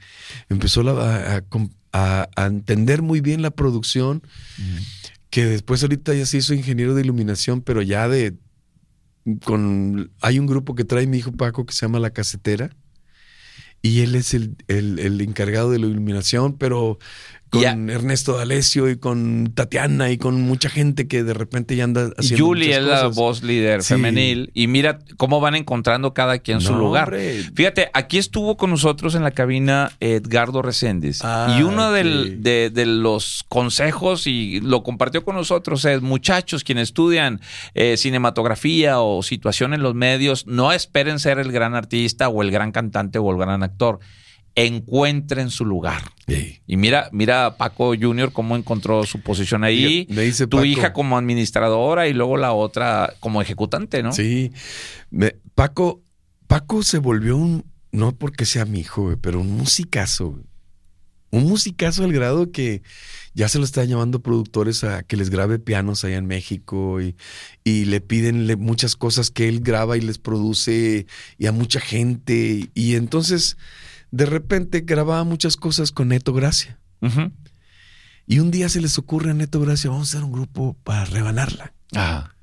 [0.48, 4.22] empezó la- a, a com- a- a entender muy bien la producción,
[5.30, 8.34] que después ahorita ya se hizo ingeniero de iluminación, pero ya de
[9.44, 12.70] con hay un grupo que trae mi hijo Paco que se llama La Casetera.
[13.86, 16.98] Y él es el, el- el encargado de la iluminación, pero
[17.50, 17.88] con.
[17.90, 22.46] Ernesto D'Alessio y con Tatiana y con mucha gente que de repente ya anda haciendo
[22.46, 23.94] Julie muchas es la voz líder Sí.
[23.94, 24.50] femenil.
[24.54, 27.04] Y mira cómo van encontrando cada quien su lugar.
[27.04, 27.42] hombre.
[27.54, 31.20] Fíjate, aquí estuvo con nosotros en la cabina Edgardo Reséndiz.
[31.22, 36.64] Ah, y uno del- de, de los consejos, y lo compartió con nosotros, es muchachos
[36.64, 37.40] quienes estudian
[37.74, 42.50] eh, cinematografía o situación en los medios, no esperen ser el gran artista o el
[42.50, 43.98] gran cantante o el gran actor.
[44.56, 46.02] Encuentren su lugar.
[46.26, 46.60] Sí.
[46.66, 50.06] Y mira, mira a Paco Junior cómo encontró su posición ahí.
[50.10, 54.12] Me dice tu Paco- hija como administradora y luego la otra como ejecutante, ¿no?
[54.12, 54.50] Sí.
[55.10, 56.02] Me- Paco,
[56.46, 60.40] Paco se volvió un, no porque sea mi hijo, pero un musicazo.
[61.30, 62.82] Un musicazo al grado que
[63.34, 67.14] ya se lo están llamando productores a que les grabe pianos allá en México y,
[67.62, 71.78] y le piden le- muchas cosas que él graba y les produce y a mucha
[71.80, 72.70] gente.
[72.74, 73.58] Y entonces,
[74.10, 76.78] de repente, grababa muchas cosas con Neto Gracia.
[78.26, 81.04] Y un día se les ocurre a Neto Gracia, vamos a hacer un grupo para
[81.04, 81.72] rebanarla.
[81.94, 82.35] Ah.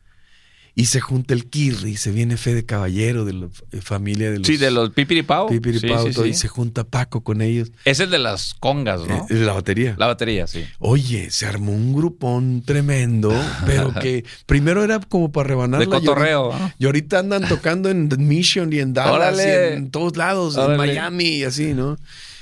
[0.76, 4.47] Y se junta el Kirri, se viene Fede Caballero de la f- familia de los
[4.47, 5.47] Sí, de los Pipiripao.
[5.47, 6.32] Pipiripao, Sí, sí, todo, sí.
[6.32, 7.71] y se junta Paco con ellos.
[7.86, 9.28] Es el de las congas, ¿no?
[9.30, 9.93] Eh, la batería.
[9.99, 10.63] La batería, sí.
[10.80, 13.32] Oye, se armó un grupón tremendo,
[13.67, 15.86] pero que primero era como para rebanarla.
[15.86, 16.57] De y ahorita- cotorreo.
[16.57, 16.71] ¿no?
[16.80, 19.74] Y ahorita andan tocando en The Mission y en Dallas Órale.
[19.74, 20.76] y en todos lados, en.
[20.76, 21.97] Miami y así, ¿no?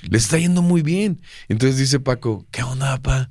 [0.10, 1.20] Les está yendo muy bien.
[1.50, 3.30] Entonces dice Paco, ¿qué onda, papá?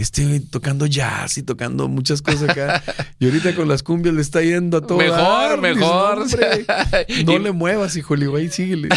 [0.00, 2.82] Estoy tocando jazz y tocando muchas cosas acá.
[3.18, 4.96] y ahorita con las cumbias le está yendo a todo.
[4.98, 5.60] Mejor, dar.
[5.60, 6.26] Mejor.
[7.26, 8.88] "No, Y- le muevas, hijo, ahí síguele.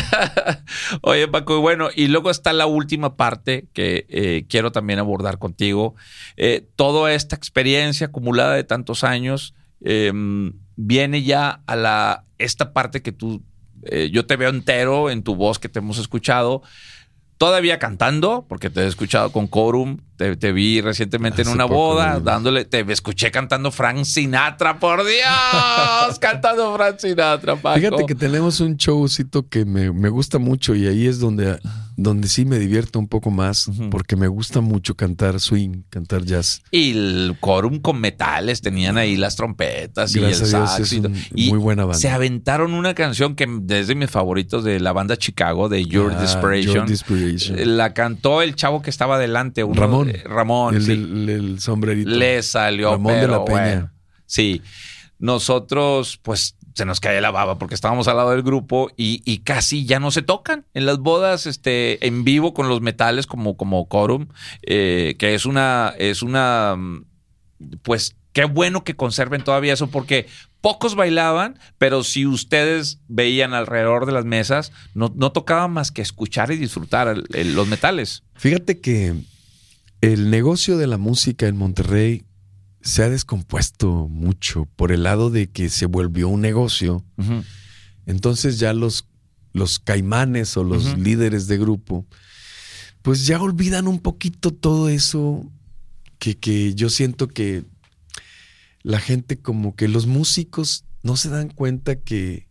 [1.01, 5.39] Oye, Paco, y bueno, y luego está la última parte que eh, quiero también abordar
[5.39, 5.95] contigo.
[6.37, 10.11] Eh, toda esta experiencia acumulada de tantos años eh,
[10.75, 13.43] viene ya a la esta parte que tú,
[13.83, 16.61] eh, yo te veo entero en tu voz que te hemos escuchado.
[17.43, 22.21] Todavía cantando, porque te he escuchado con Corum, te, te vi recientemente en una boda,
[22.21, 27.81] dándole, te escuché cantando Frank Sinatra, por Dios, cantando Frank Sinatra, Paco.
[27.81, 31.59] Fíjate que tenemos un showcito que me, me gusta mucho y ahí es donde,
[31.95, 36.61] donde sí me divierto un poco más, porque me gusta mucho cantar swing, cantar jazz.
[36.71, 40.79] Y el quórum con metales, tenían ahí las trompetas Gracias y el sax.
[40.79, 41.01] es
[41.35, 41.99] y, muy buena banda.
[41.99, 46.21] Se aventaron una canción que desde mis favoritos de la banda Chicago, de Your Ah,
[46.21, 46.73] Desperation.
[46.75, 47.59] Your Desperation.
[47.59, 49.63] Eh, La cantó el chavo que estaba delante.
[49.63, 50.07] uno Ramón.
[50.07, 50.75] de- Ramón.
[50.75, 50.87] el sí.
[50.95, 52.09] del el sombrerito.
[52.09, 53.59] Le salió, Ramón de pero la Peña.
[53.61, 53.91] bueno.
[54.25, 54.61] Sí.
[55.23, 59.37] Nosotros, pues, se nos cae la baba porque estábamos al lado del grupo y, y
[59.37, 63.55] casi ya no se tocan en las bodas este, en vivo con los metales como,
[63.55, 64.27] como Corum,
[64.63, 67.05] eh, que es una, es una, mm,
[67.83, 70.27] pues, qué bueno que conserven todavía eso porque
[70.59, 76.01] pocos bailaban, pero si ustedes veían alrededor de las mesas, no, no tocaba más que
[76.01, 78.23] escuchar y disfrutar los metales.
[78.35, 79.13] Fíjate que
[80.01, 82.25] el negocio de la música en Monterrey
[82.83, 87.03] se ha descompuesto mucho por el lado de que se volvió un negocio.
[88.05, 89.07] Entonces ya los,
[89.53, 92.05] los caimanes o los líderes de grupo,
[93.01, 95.49] pues ya olvidan un poquito todo eso
[96.19, 97.63] que, que yo siento que
[98.81, 102.47] la gente como que los músicos no se dan cuenta que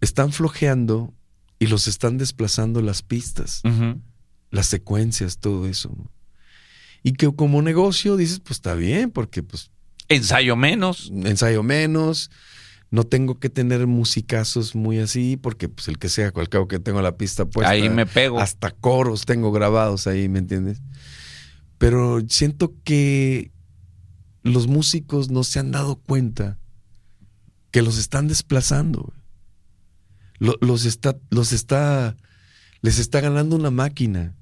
[0.00, 1.14] están flojeando
[1.60, 3.62] y los están desplazando las pistas,
[4.50, 5.94] las secuencias, todo eso.
[5.96, 6.15] ¿no?
[7.06, 9.70] Y que como negocio dices, pues está bien, porque pues
[10.08, 11.12] Ensayo menos.
[11.14, 12.32] ensayo menos,
[12.90, 16.80] no tengo que tener musicazos muy así, porque pues el que sea, al cabo que
[16.80, 17.70] tengo la pista puesta.
[17.70, 18.40] Ahí me pego.
[18.40, 20.82] Hasta coros tengo grabados ahí, ¿me entiendes?
[21.78, 23.52] Pero siento que
[24.42, 26.58] los músicos no se han dado cuenta
[27.70, 29.12] que los están desplazando.
[30.40, 32.16] los está, los está,
[32.82, 34.34] les está ganando una máquina.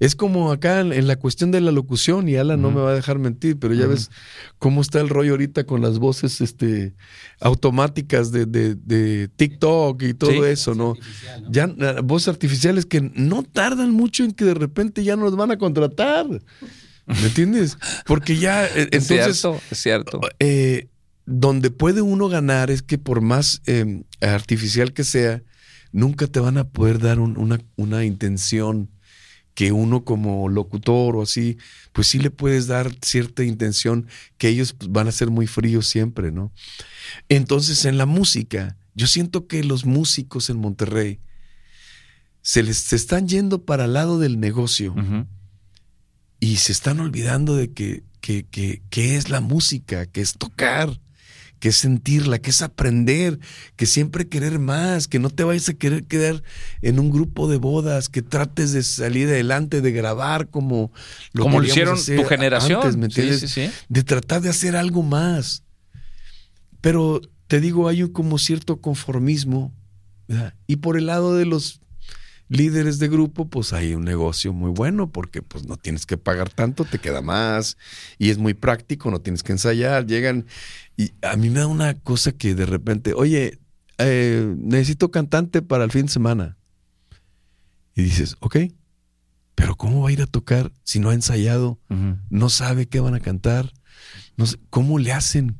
[0.00, 2.94] Es como acá en, la cuestión de la locución, y Alan no me va a
[2.94, 4.10] dejar mentir, pero ya ves
[4.58, 6.94] cómo está el rollo ahorita con las voces este,
[7.38, 10.94] automáticas de, de, TikTok y todo eso, ¿no?
[11.50, 11.66] Ya
[12.02, 16.26] voces artificiales que no tardan mucho en que de repente ya nos van a contratar.
[17.06, 17.76] ¿Me entiendes?
[18.06, 19.10] Porque ya, eh, entonces...
[19.10, 20.20] Es cierto, es cierto.
[20.38, 20.88] Eh,
[21.26, 25.42] donde puede uno ganar es que por más em, artificial que sea,
[25.92, 28.90] nunca te van a poder dar una, una, intención
[29.54, 31.58] que uno como locutor o así,
[31.92, 34.06] pues sí le puedes dar cierta intención
[34.38, 36.52] que ellos pues, van a ser muy fríos siempre, ¿no?
[37.28, 41.20] Entonces en la música, yo siento que los músicos en Monterrey
[42.42, 44.94] se les se están yendo para el lado del negocio
[46.38, 50.98] y se están olvidando de que, que, que, que es la música, que es tocar
[51.60, 53.38] que es sentirla, que es aprender,
[53.76, 56.42] que siempre querer más, que no te vayas a querer quedar
[56.82, 60.90] en un grupo de bodas, que trates de salir adelante, de grabar como
[61.32, 62.80] lo, como lo hicieron tu generación,
[63.88, 65.62] De tratar de hacer algo más.
[66.80, 69.72] Pero te digo, hay un como cierto conformismo.
[70.66, 71.80] Y por el lado de los
[72.50, 76.50] líderes de grupo, pues hay un negocio muy bueno porque pues no tienes que pagar
[76.50, 77.78] tanto, te queda más
[78.18, 80.46] y es muy práctico, no tienes que ensayar, llegan
[80.96, 83.60] y a mí me da una cosa que de repente, oye,
[83.98, 86.58] eh, necesito cantante para el fin de semana.
[87.94, 88.56] Y dices, ok,
[89.54, 91.78] pero ¿cómo va a ir a tocar si no ha ensayado?
[92.30, 93.72] No sabe qué van a cantar.
[94.36, 95.56] No sé, ¿Cómo le hacen?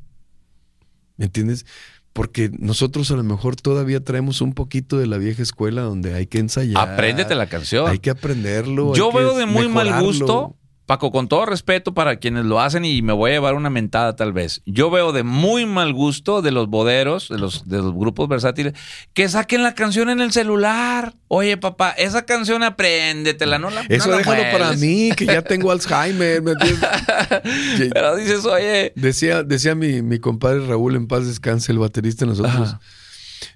[1.16, 1.66] ¿Me entiendes?
[2.12, 6.26] Porque nosotros a lo mejor todavía traemos un poquito de la vieja escuela donde hay
[6.26, 6.90] que ensayar.
[6.90, 7.88] Apréndete la canción.
[7.88, 8.94] Hay que aprenderlo.
[8.94, 10.56] Yo veo de muy mal gusto
[10.90, 14.16] Paco, con todo respeto para quienes lo hacen y me voy a llevar una mentada
[14.16, 14.60] tal vez.
[14.66, 18.72] Yo veo de muy mal gusto de los boderos, de los, de los grupos versátiles,
[19.14, 21.14] que saquen la canción en el celular.
[21.28, 26.42] Oye, papá, esa canción apréndetela, no la Eso déjalo para mí, que ya tengo Alzheimer.
[27.92, 28.92] Pero dices, oye.
[28.96, 32.74] Decía, decía mi, mi compadre Raúl, en paz descanse, el baterista de nosotros.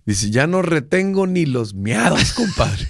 [0.06, 2.88] Dice, ya no retengo ni los miados, compadre.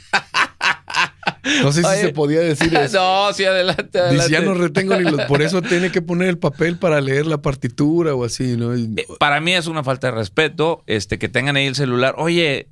[1.63, 2.99] No sé si se podía decir eso.
[2.99, 4.25] No, sí, adelante, adelante.
[4.29, 5.23] Dice, ya no retengo ni los...
[5.27, 8.75] Por eso tiene que poner el papel para leer la partitura o así, ¿no?
[8.75, 12.15] Eh, para mí es una falta de respeto este, que tengan ahí el celular.
[12.19, 12.69] Oye,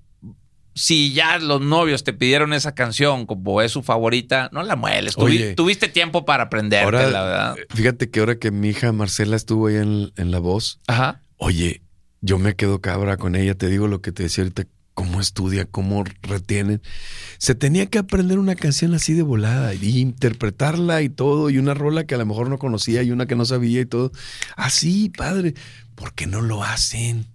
[0.75, 5.14] si ya los novios te pidieron esa canción como es su favorita, no la mueles.
[5.57, 7.57] tuviste tiempo para aprenderte, la verdad.
[7.75, 11.23] Fíjate que ahora que mi hija Marcela estuvo ahí en, en La Voz, Ajá.
[11.37, 11.83] oye,
[12.23, 13.55] yo me quedo cabra con ella.
[13.55, 14.64] Te digo lo que te decía ahorita
[14.95, 16.82] cómo estudia, cómo retienen.
[17.38, 21.74] Se tenía que aprender una canción así de volada y interpretarla y todo, y una
[21.74, 24.12] rola que a lo mejor no conocía y una que no sabía y todo.
[24.57, 25.55] Así, padre,
[25.95, 27.32] ¿por qué no lo hacen?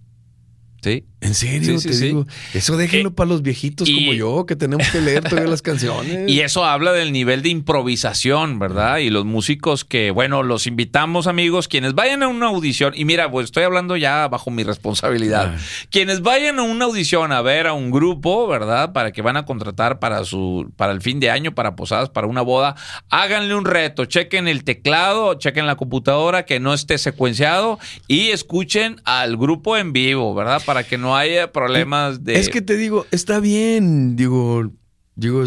[0.82, 1.04] Sí.
[1.20, 2.26] En serio, te digo.
[2.54, 6.28] Eso déjenlo eh, para los viejitos como yo, que tenemos que leer todas las canciones.
[6.28, 8.98] Y eso habla del nivel de improvisación, ¿verdad?
[8.98, 13.30] Y los músicos que, bueno, los invitamos, amigos, quienes vayan a una audición, y mira,
[13.30, 15.54] pues estoy hablando ya bajo mi responsabilidad.
[15.56, 15.86] Ah.
[15.90, 18.92] Quienes vayan a una audición a ver a un grupo, ¿verdad?
[18.92, 22.26] Para que van a contratar para su, para el fin de año, para posadas, para
[22.26, 22.76] una boda,
[23.10, 29.00] háganle un reto, chequen el teclado, chequen la computadora, que no esté secuenciado, y escuchen
[29.04, 30.62] al grupo en vivo, ¿verdad?
[30.68, 32.38] Para que no haya problemas de.
[32.38, 34.70] Es que te digo, está bien, digo,
[35.14, 35.42] digo,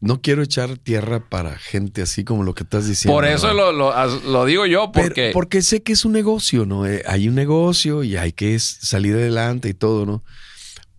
[0.00, 3.16] no quiero echar tierra para gente así como lo que estás diciendo.
[3.16, 5.30] Por eso lo, digo yo, porque.
[5.32, 6.86] porque sé que es un negocio, ¿no?
[6.86, 10.22] Eh, hay un negocio y hay que salir adelante y todo, ¿no?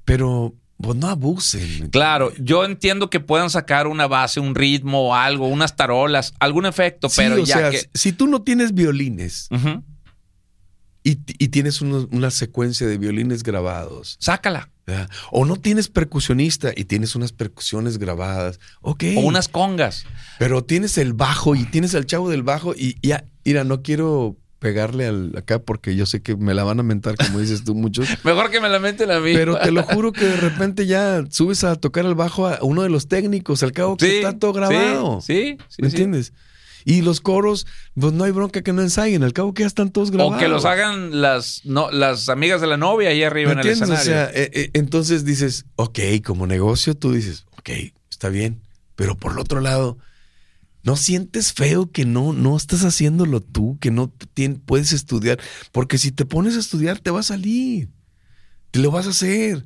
[0.06, 0.56] Pero.
[0.78, 1.90] Pues no abusen.
[1.90, 6.66] Claro, yo entiendo que puedan sacar una base, un ritmo, o algo, unas tarolas, algún
[6.66, 7.88] efecto, pero ya que.
[7.94, 9.50] Si tú no tienes violines,
[11.06, 14.18] y, tienes una secuencia de violines grabados.
[14.20, 14.70] Sácala.
[15.32, 18.60] O no tienes percusionista y tienes unas percusiones grabadas.
[18.82, 19.04] Ok.
[19.18, 20.06] O unas congas.
[20.40, 24.36] Pero tienes el bajo y tienes al chavo del bajo y ya, mira, no quiero
[24.58, 27.76] pegarle al, acá porque yo sé que me la van a mentar, como dices tú,
[27.76, 28.10] muchos.
[28.24, 29.34] Mejor que me la menten a mí.
[29.34, 32.82] Pero te lo juro que de repente ya subes a tocar el bajo a uno
[32.82, 35.22] de los técnicos, al cabo que está todo grabado.
[35.22, 35.82] Sí, sí.
[35.84, 36.34] ¿Me entiendes?
[36.88, 37.66] Y los coros,
[38.00, 40.38] pues no hay bronca que no ensayen, al cabo que ya están todos grabados.
[40.38, 43.68] O que los hagan las, no, las amigas de la novia ahí arriba en el
[43.68, 44.00] escenario.
[44.00, 47.70] O sea, eh, eh, entonces dices, ok, como negocio tú dices, ok,
[48.12, 48.62] está bien.
[48.96, 49.98] Pero por el otro lado,
[50.84, 54.14] ¿no sientes feo que no, no estás haciéndolo tú, que no
[54.68, 55.40] puedes estudiar?
[55.72, 57.90] Porque si te pones a estudiar, te va a salir.
[58.70, 59.66] Te lo vas a hacer.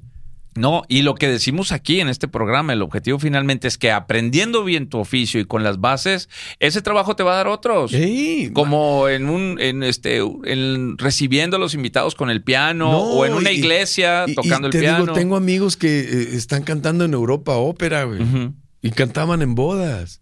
[0.59, 4.65] No, y lo que decimos aquí en este programa, el objetivo finalmente es que aprendiendo
[4.65, 6.27] bien tu oficio y con las bases,
[6.59, 7.93] ese trabajo te va a dar otros.
[8.53, 13.33] como en un, en este, en recibiendo a los invitados con el piano o en
[13.33, 15.13] una iglesia tocando el piano.
[15.13, 18.19] tengo amigos que eh, están cantando en Europa ópera, güey.
[18.81, 20.21] Y cantaban en bodas.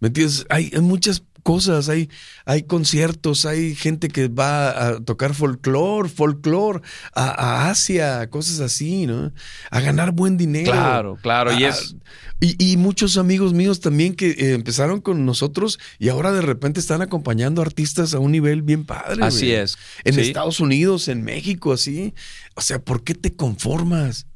[0.00, 0.46] ¿Me entiendes?
[0.48, 2.10] Hay, hay muchas cosas, hay,
[2.44, 6.80] hay conciertos, hay gente que va a tocar folclore, folclore,
[7.14, 9.32] a, a Asia, cosas así, ¿no?
[9.70, 10.70] A ganar buen dinero.
[10.72, 11.52] Claro, claro.
[11.52, 11.96] y es.
[12.40, 16.78] y, y muchos amigos míos también que eh, empezaron con nosotros y ahora de repente
[16.80, 19.24] están acompañando artistas a un nivel bien padre.
[19.24, 19.52] Así güey.
[19.60, 19.76] es.
[20.04, 20.20] En Sí.
[20.20, 22.12] Estados Unidos, en México, así.
[22.54, 24.26] O sea, ¿por qué te conformas?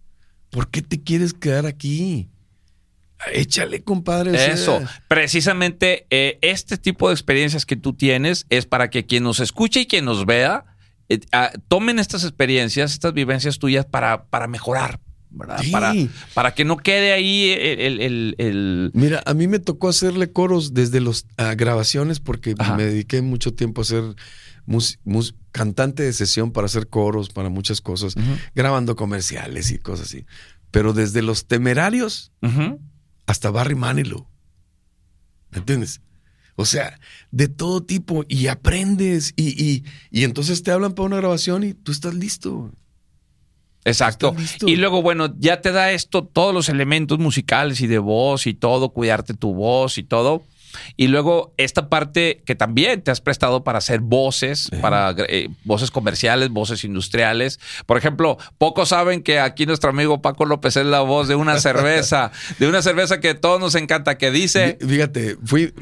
[0.51, 2.29] ¿Por qué te quieres quedar aquí?
[3.33, 4.53] Échale, compadre.
[4.53, 9.41] Eso, precisamente eh, este tipo de experiencias que tú tienes es para que quien nos
[9.41, 10.65] escuche y quien nos vea
[11.09, 11.21] eh,
[11.69, 15.01] tomen estas experiencias, estas vivencias tuyas para, para mejorar,
[15.31, 15.59] ¿verdad?
[15.63, 15.71] Sí.
[15.71, 15.93] Para,
[16.35, 18.01] para que no quede ahí el...
[18.01, 22.77] el- el- Mira, a mí me tocó hacerle coros desde las grabaciones porque Ajá.
[22.77, 24.03] me dediqué mucho tiempo a ser
[24.67, 28.15] mus- mus- cantante de sesión para hacer coros, para muchas cosas,
[28.55, 30.25] grabando comerciales y cosas así.
[30.71, 32.33] Pero desde los temerarios.
[33.27, 34.27] Hasta Barry Manilow.
[35.51, 36.01] ¿Me entiendes?
[36.57, 37.01] O sea,
[37.31, 41.75] de todo tipo y aprendes y, y, y entonces te hablan para una grabación y
[41.75, 42.71] tú estás listo.
[43.85, 44.35] Exacto.
[44.37, 44.69] Listo.
[44.69, 48.55] Y luego, bueno, ya te da esto, todos los elementos musicales y de voz y
[48.55, 50.43] todo, cuidarte tu voz y todo.
[50.97, 55.91] Y luego esta parte que también te has prestado para hacer voces, para eh, voces
[55.91, 57.61] comerciales, voces industriales.
[57.87, 61.59] Por ejemplo, pocos saben que aquí nuestro amigo Paco López es la voz de una
[61.61, 64.79] cerveza, de una cerveza que a todos nos encanta, que dice...
[64.79, 65.75] Fí- Fíjate, fui.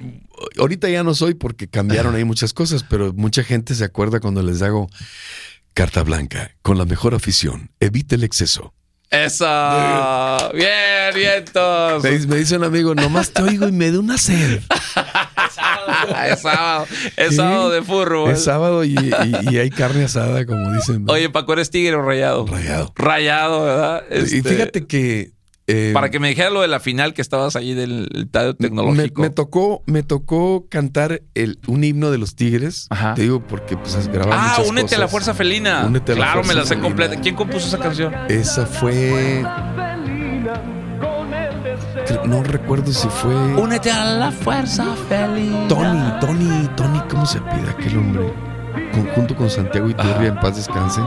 [0.59, 4.43] Ahorita ya no soy porque cambiaron ahí muchas cosas, pero mucha gente se acuerda cuando
[4.43, 4.89] les hago
[5.75, 7.71] carta blanca con la mejor afición.
[7.81, 8.75] Evite el exceso.
[9.13, 9.45] ¡Eso!
[10.55, 12.03] ¡Bien, vientos!
[12.03, 14.61] Me, me dice un amigo, nomás te oigo y me da una sed.
[16.31, 16.87] es sábado,
[17.17, 17.37] es Sí.
[17.37, 18.31] sábado de furro.
[18.31, 21.05] Es sábado y, y- y hay carne asada, como dicen.
[21.09, 22.47] Oye, Paco, ¿eres tigre o rayado?
[22.47, 22.93] Rayado.
[22.97, 24.03] Rayado, ¿verdad?
[24.11, 25.33] Y Este, fíjate que.
[25.67, 29.23] Eh, Para que me dijera lo de la final que estabas allí del estadio tecnológico.
[29.23, 32.87] me tocó, me tocó cantar el, un himno de los Tigres.
[32.91, 33.15] Ajá.
[33.15, 35.85] Te digo porque pues grababa ah, muchas únete a la fuerza felina.
[35.87, 37.17] Únete a la claro, Fuerza me la sé completa.
[37.21, 38.13] ¿Quién compuso esa canción?
[38.29, 39.45] Esa fue.
[42.27, 43.35] No recuerdo si fue.
[43.35, 45.69] Únete a la fuerza felina.
[45.69, 48.33] Tony, Tony, Tony, ¿cómo se pide aquel hombre?
[48.93, 51.01] Con- junto con Santiago Iturria, en paz descanse.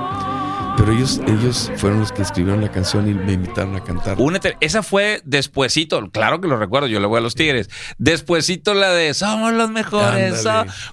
[0.77, 4.17] Pero ellos, ellos fueron los que escribieron la canción y me invitaron a cantar.
[4.19, 4.57] Únete.
[4.59, 6.09] Esa fue despuesito.
[6.11, 6.87] Claro que lo recuerdo.
[6.87, 7.69] Yo le voy a los Tigres.
[7.97, 10.45] Despuesito la de Somos los mejores.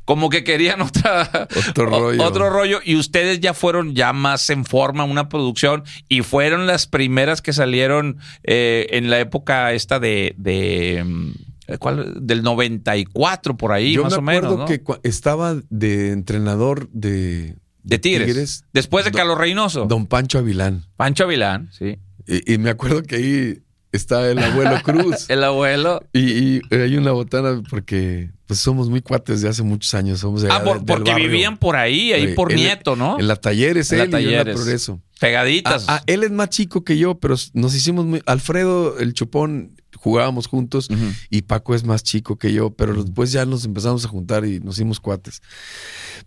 [0.05, 2.23] Como que querían otra, Otro o- rollo.
[2.23, 2.79] Otro rollo.
[2.85, 5.83] Y ustedes ya fueron ya más en forma, una producción.
[6.09, 10.35] Y fueron las primeras que salieron eh, en la época esta de.
[10.39, 12.15] de mm, ¿cuál?
[12.25, 14.45] Del 94, por ahí, Yo más me o menos.
[14.45, 14.67] acuerdo ¿no?
[15.01, 18.65] que estaba de entrenador de, De Tigres.
[18.73, 19.87] Después de Don- Carlos Reynoso.
[19.87, 20.85] Don Pancho Avilán.
[20.97, 21.99] Pancho Avilán, sí.
[22.27, 23.59] Y, y me acuerdo que ahí
[23.91, 25.29] está el abuelo Cruz.
[25.29, 26.03] El abuelo.
[26.13, 26.21] y,
[26.59, 30.21] y hay una botana porque pues somos muy cuates de hace muchos años.
[30.21, 31.27] Somos Ah, por- del porque barrio.
[31.29, 33.19] vivían por ahí, ahí por él- Nieto, ¿no?
[33.19, 34.55] En la Talleres, En la él y yo en la Talleres.
[34.57, 35.01] Progreso.
[35.21, 35.85] Pegaditas.
[35.89, 38.23] Ah, ah, él es más chico que yo, pero nos hicimos muy.
[38.27, 41.13] Alfredo, el chupón, jugábamos juntos Ujú.
[41.31, 44.59] y Paco es más chico que yo, pero después ya nos empezamos a juntar y
[44.59, 45.41] nos hicimos cuates.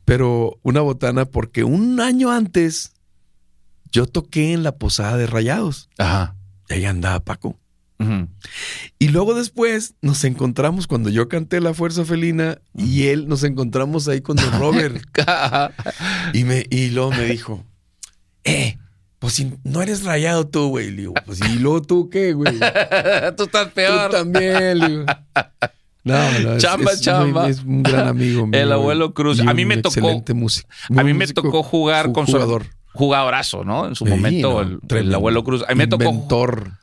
[0.06, 2.94] Pero una botana porque un año antes
[3.92, 5.90] yo toqué en la posada de Rayados.
[5.98, 6.36] Ajá.
[6.70, 7.60] Y ahí andaba Paco.
[8.00, 8.30] Ujú.
[8.98, 14.08] Y luego después nos encontramos cuando yo canté La Fuerza Felina y él nos encontramos
[14.08, 15.04] ahí con Don Robert.
[16.34, 17.66] y, me, y luego me dijo,
[18.46, 18.78] eh,
[19.26, 20.92] pues si no eres rayado tú, güey.
[20.92, 22.54] Le digo, pues y luego tú qué, güey.
[23.36, 24.12] Tú estás peor.
[24.12, 25.06] Tú también, le digo.
[26.04, 27.42] No, no, es- Chamba, es, chamba.
[27.42, 28.62] muy- es un gran amigo mío.
[28.62, 29.40] El abuelo Cruz.
[29.40, 30.70] A mí me tocó- Excelente músico.
[30.96, 32.68] A mí me tocó jugar ju- con su jugador.
[32.94, 33.88] jugadorazo, ¿no?
[33.88, 35.64] En su Sí, momento, no, el- abuelo Cruz.
[35.68, 36.74] A mí me tocó, Inventor.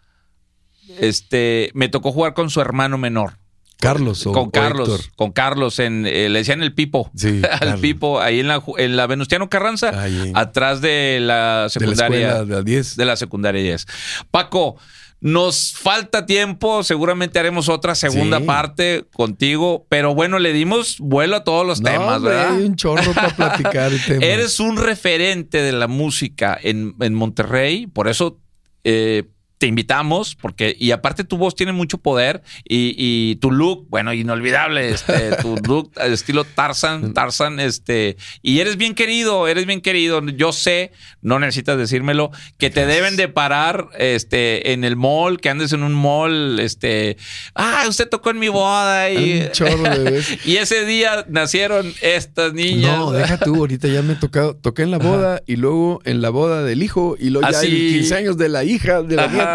[0.99, 3.35] este, me tocó jugar con su hermano menor.
[3.83, 7.11] Carlos o con Carlos, con Carlos en, eh, le decían el Pipo.
[7.17, 7.81] Sí, Al Carlos.
[7.81, 10.31] Pipo, ahí en la, en la Venustiano Carranza, Ahí.
[10.35, 12.19] atrás de la de la secundaria.
[12.29, 12.97] escuela de las 10.
[12.97, 13.87] de la secundaria 10.
[14.31, 14.77] Paco,
[15.21, 18.45] nos falta tiempo, seguramente haremos otra segunda Sí.
[18.45, 22.57] parte contigo, pero bueno, le dimos vuelo a todos los No, temas, hombre, ¿verdad?
[22.57, 23.93] Hay un chorro para platicar.
[24.21, 28.39] Eres un referente de la música en, en Monterrey, por eso
[28.85, 29.25] eh,
[29.63, 34.13] te invitamos, porque, y aparte tu voz tiene mucho poder y, y tu look, bueno,
[34.13, 40.21] inolvidable, este, tu look estilo Tarzan, Tarzan, este, y eres bien querido, eres bien querido.
[40.31, 40.91] Yo sé,
[41.21, 45.85] no necesitas decírmelo, que te deben de parar, este, en el mall, que andes en
[45.85, 47.17] un mall, este,
[47.55, 52.99] ah, usted tocó en mi boda y, de y ese día nacieron estas niñas.
[52.99, 56.21] No, deja tú, ahorita ya me he tocado, toqué en la boda y luego en
[56.21, 57.69] la boda del hijo y luego ya Así.
[57.69, 59.52] en 15 años de la hija, de la Ajá.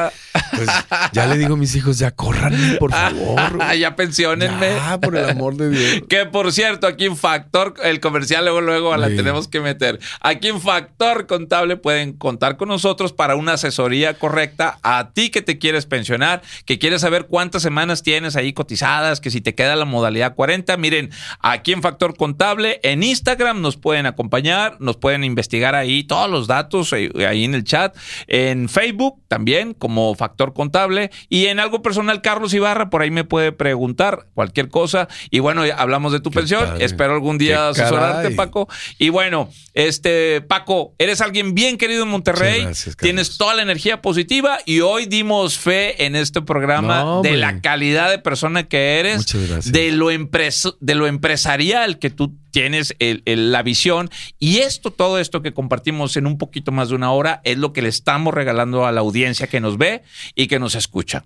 [0.55, 0.69] Pues
[1.11, 3.59] ya le digo a mis hijos, ya córranme, por favor.
[3.79, 4.77] ya pensionenme.
[4.79, 6.03] Ah, por el amor de Dios.
[6.09, 9.99] Que por cierto, aquí en Factor, el comercial luego, luego la tenemos que meter.
[10.21, 15.41] Aquí en Factor Contable pueden contar con nosotros para una asesoría correcta a ti que
[15.41, 19.75] te quieres pensionar, que quieres saber cuántas semanas tienes ahí cotizadas, que si te queda
[19.75, 20.77] la modalidad 40.
[20.77, 26.29] Miren, aquí en Factor Contable, en Instagram nos pueden acompañar, nos pueden investigar ahí todos
[26.29, 27.95] los datos eh, ahí en el chat,
[28.27, 31.11] en Facebook también como Factor Contable.
[31.29, 35.07] Y en algo personal Carlos Ibarra, por ahí me puede preguntar cualquier cosa.
[35.31, 38.31] Y bueno, hablamos de tu pensión, espero algún día asesorarte.
[38.31, 38.67] Paco.
[38.99, 44.01] Y bueno, este Paco, eres alguien bien querido en Monterrey, gracias, tienes toda la energía
[44.01, 48.99] positiva y hoy dimos fe en este programa No, de la calidad de persona que
[48.99, 49.71] eres, Muchas gracias.
[49.71, 55.19] de lo de lo empresarial que tú tienes el- el- la visión y esto, todo
[55.19, 58.33] esto que compartimos en un poquito más de una hora es lo que le estamos
[58.33, 60.01] regalando a la audiencia que nos ve
[60.33, 61.25] y que nos escucha.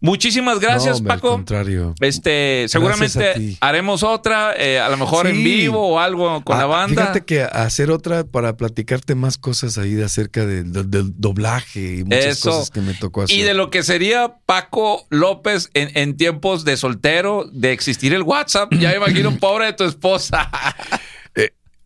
[0.00, 1.32] Muchísimas gracias, No, hombre, al Paco.
[1.32, 1.94] contrario.
[2.00, 6.66] Este, seguramente haremos otra, eh, a lo mejor en vivo o algo con la Ah,
[6.66, 7.02] banda.
[7.02, 12.24] Fíjate que hacer otra para platicarte más cosas ahí de acerca del, doblaje y muchas
[12.26, 12.50] Eso.
[12.50, 13.36] cosas que me tocó hacer.
[13.36, 18.22] Y de lo que sería Paco López en, en tiempos de soltero, de existir el
[18.22, 18.72] WhatsApp.
[18.74, 20.49] Ya imagino, pobre de tu esposa.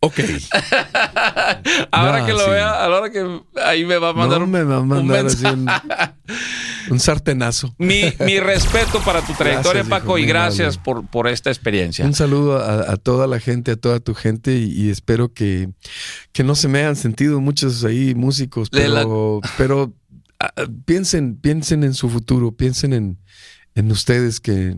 [0.01, 0.19] Ok.
[1.91, 2.49] ahora No, que lo sí.
[2.51, 5.25] vea, a la hora que ahí me va a mandar no me va a mandar
[5.25, 5.67] un,
[6.91, 7.73] un sartenazo.
[7.79, 12.05] Mi, mi respeto para tu trayectoria, Gracias, Paco, hijo, y gracias por, por esta experiencia.
[12.05, 15.69] Un saludo a, a toda la gente, a toda tu gente y, y espero que,
[16.33, 19.93] que no se me hayan sentido muchos ahí músicos, la- pero, pero
[20.39, 20.51] ah,
[20.85, 23.17] piensen, piensen en su futuro, piensen en,
[23.73, 24.75] en ustedes que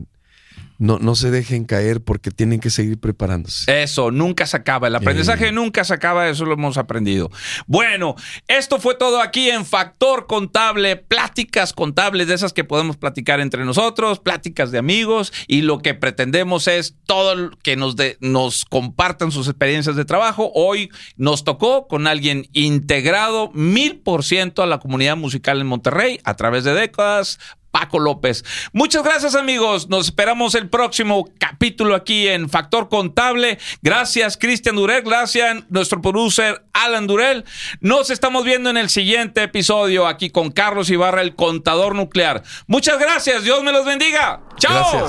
[0.77, 3.83] no, no se dejen caer porque tienen que seguir preparándose.
[3.83, 4.87] Eso, nunca se acaba.
[4.87, 5.51] El aprendizaje Eh.
[5.51, 7.29] nunca se acaba, eso lo hemos aprendido.
[7.65, 8.15] Bueno,
[8.47, 13.65] esto fue todo aquí en Factor Contable, pláticas contables de esas que podemos platicar entre
[13.65, 19.31] nosotros, pláticas de amigos y lo que pretendemos es todo que nos, de- nos compartan
[19.31, 20.51] sus experiencias de trabajo.
[20.53, 26.19] Hoy nos tocó con alguien integrado mil por ciento a la comunidad musical en Monterrey
[26.23, 27.39] a través de décadas.
[27.71, 28.43] Paco López.
[28.73, 29.89] Muchas gracias amigos.
[29.89, 33.59] Nos esperamos el próximo capítulo aquí en Factor Contable.
[33.81, 35.03] Gracias Cristian Durel.
[35.03, 37.45] Gracias nuestro producer Alan Durel.
[37.81, 42.43] Nos estamos viendo en el siguiente episodio aquí con Carlos Ibarra, el contador nuclear.
[42.67, 43.43] Muchas gracias.
[43.43, 44.41] Dios me los bendiga.
[44.57, 45.07] Chao.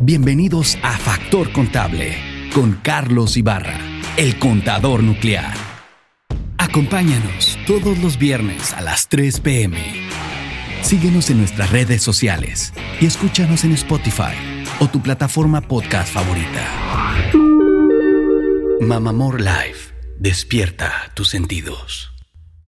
[0.00, 3.78] Bienvenidos a Factor Contable con Carlos Ibarra,
[4.16, 5.54] el contador nuclear.
[6.58, 9.78] Acompáñanos todos los viernes a las 3 pm.
[10.82, 14.34] Síguenos en nuestras redes sociales y escúchanos en Spotify
[14.80, 17.32] o tu plataforma podcast favorita.
[18.80, 19.78] Mamamor Live,
[20.18, 22.15] despierta tus sentidos.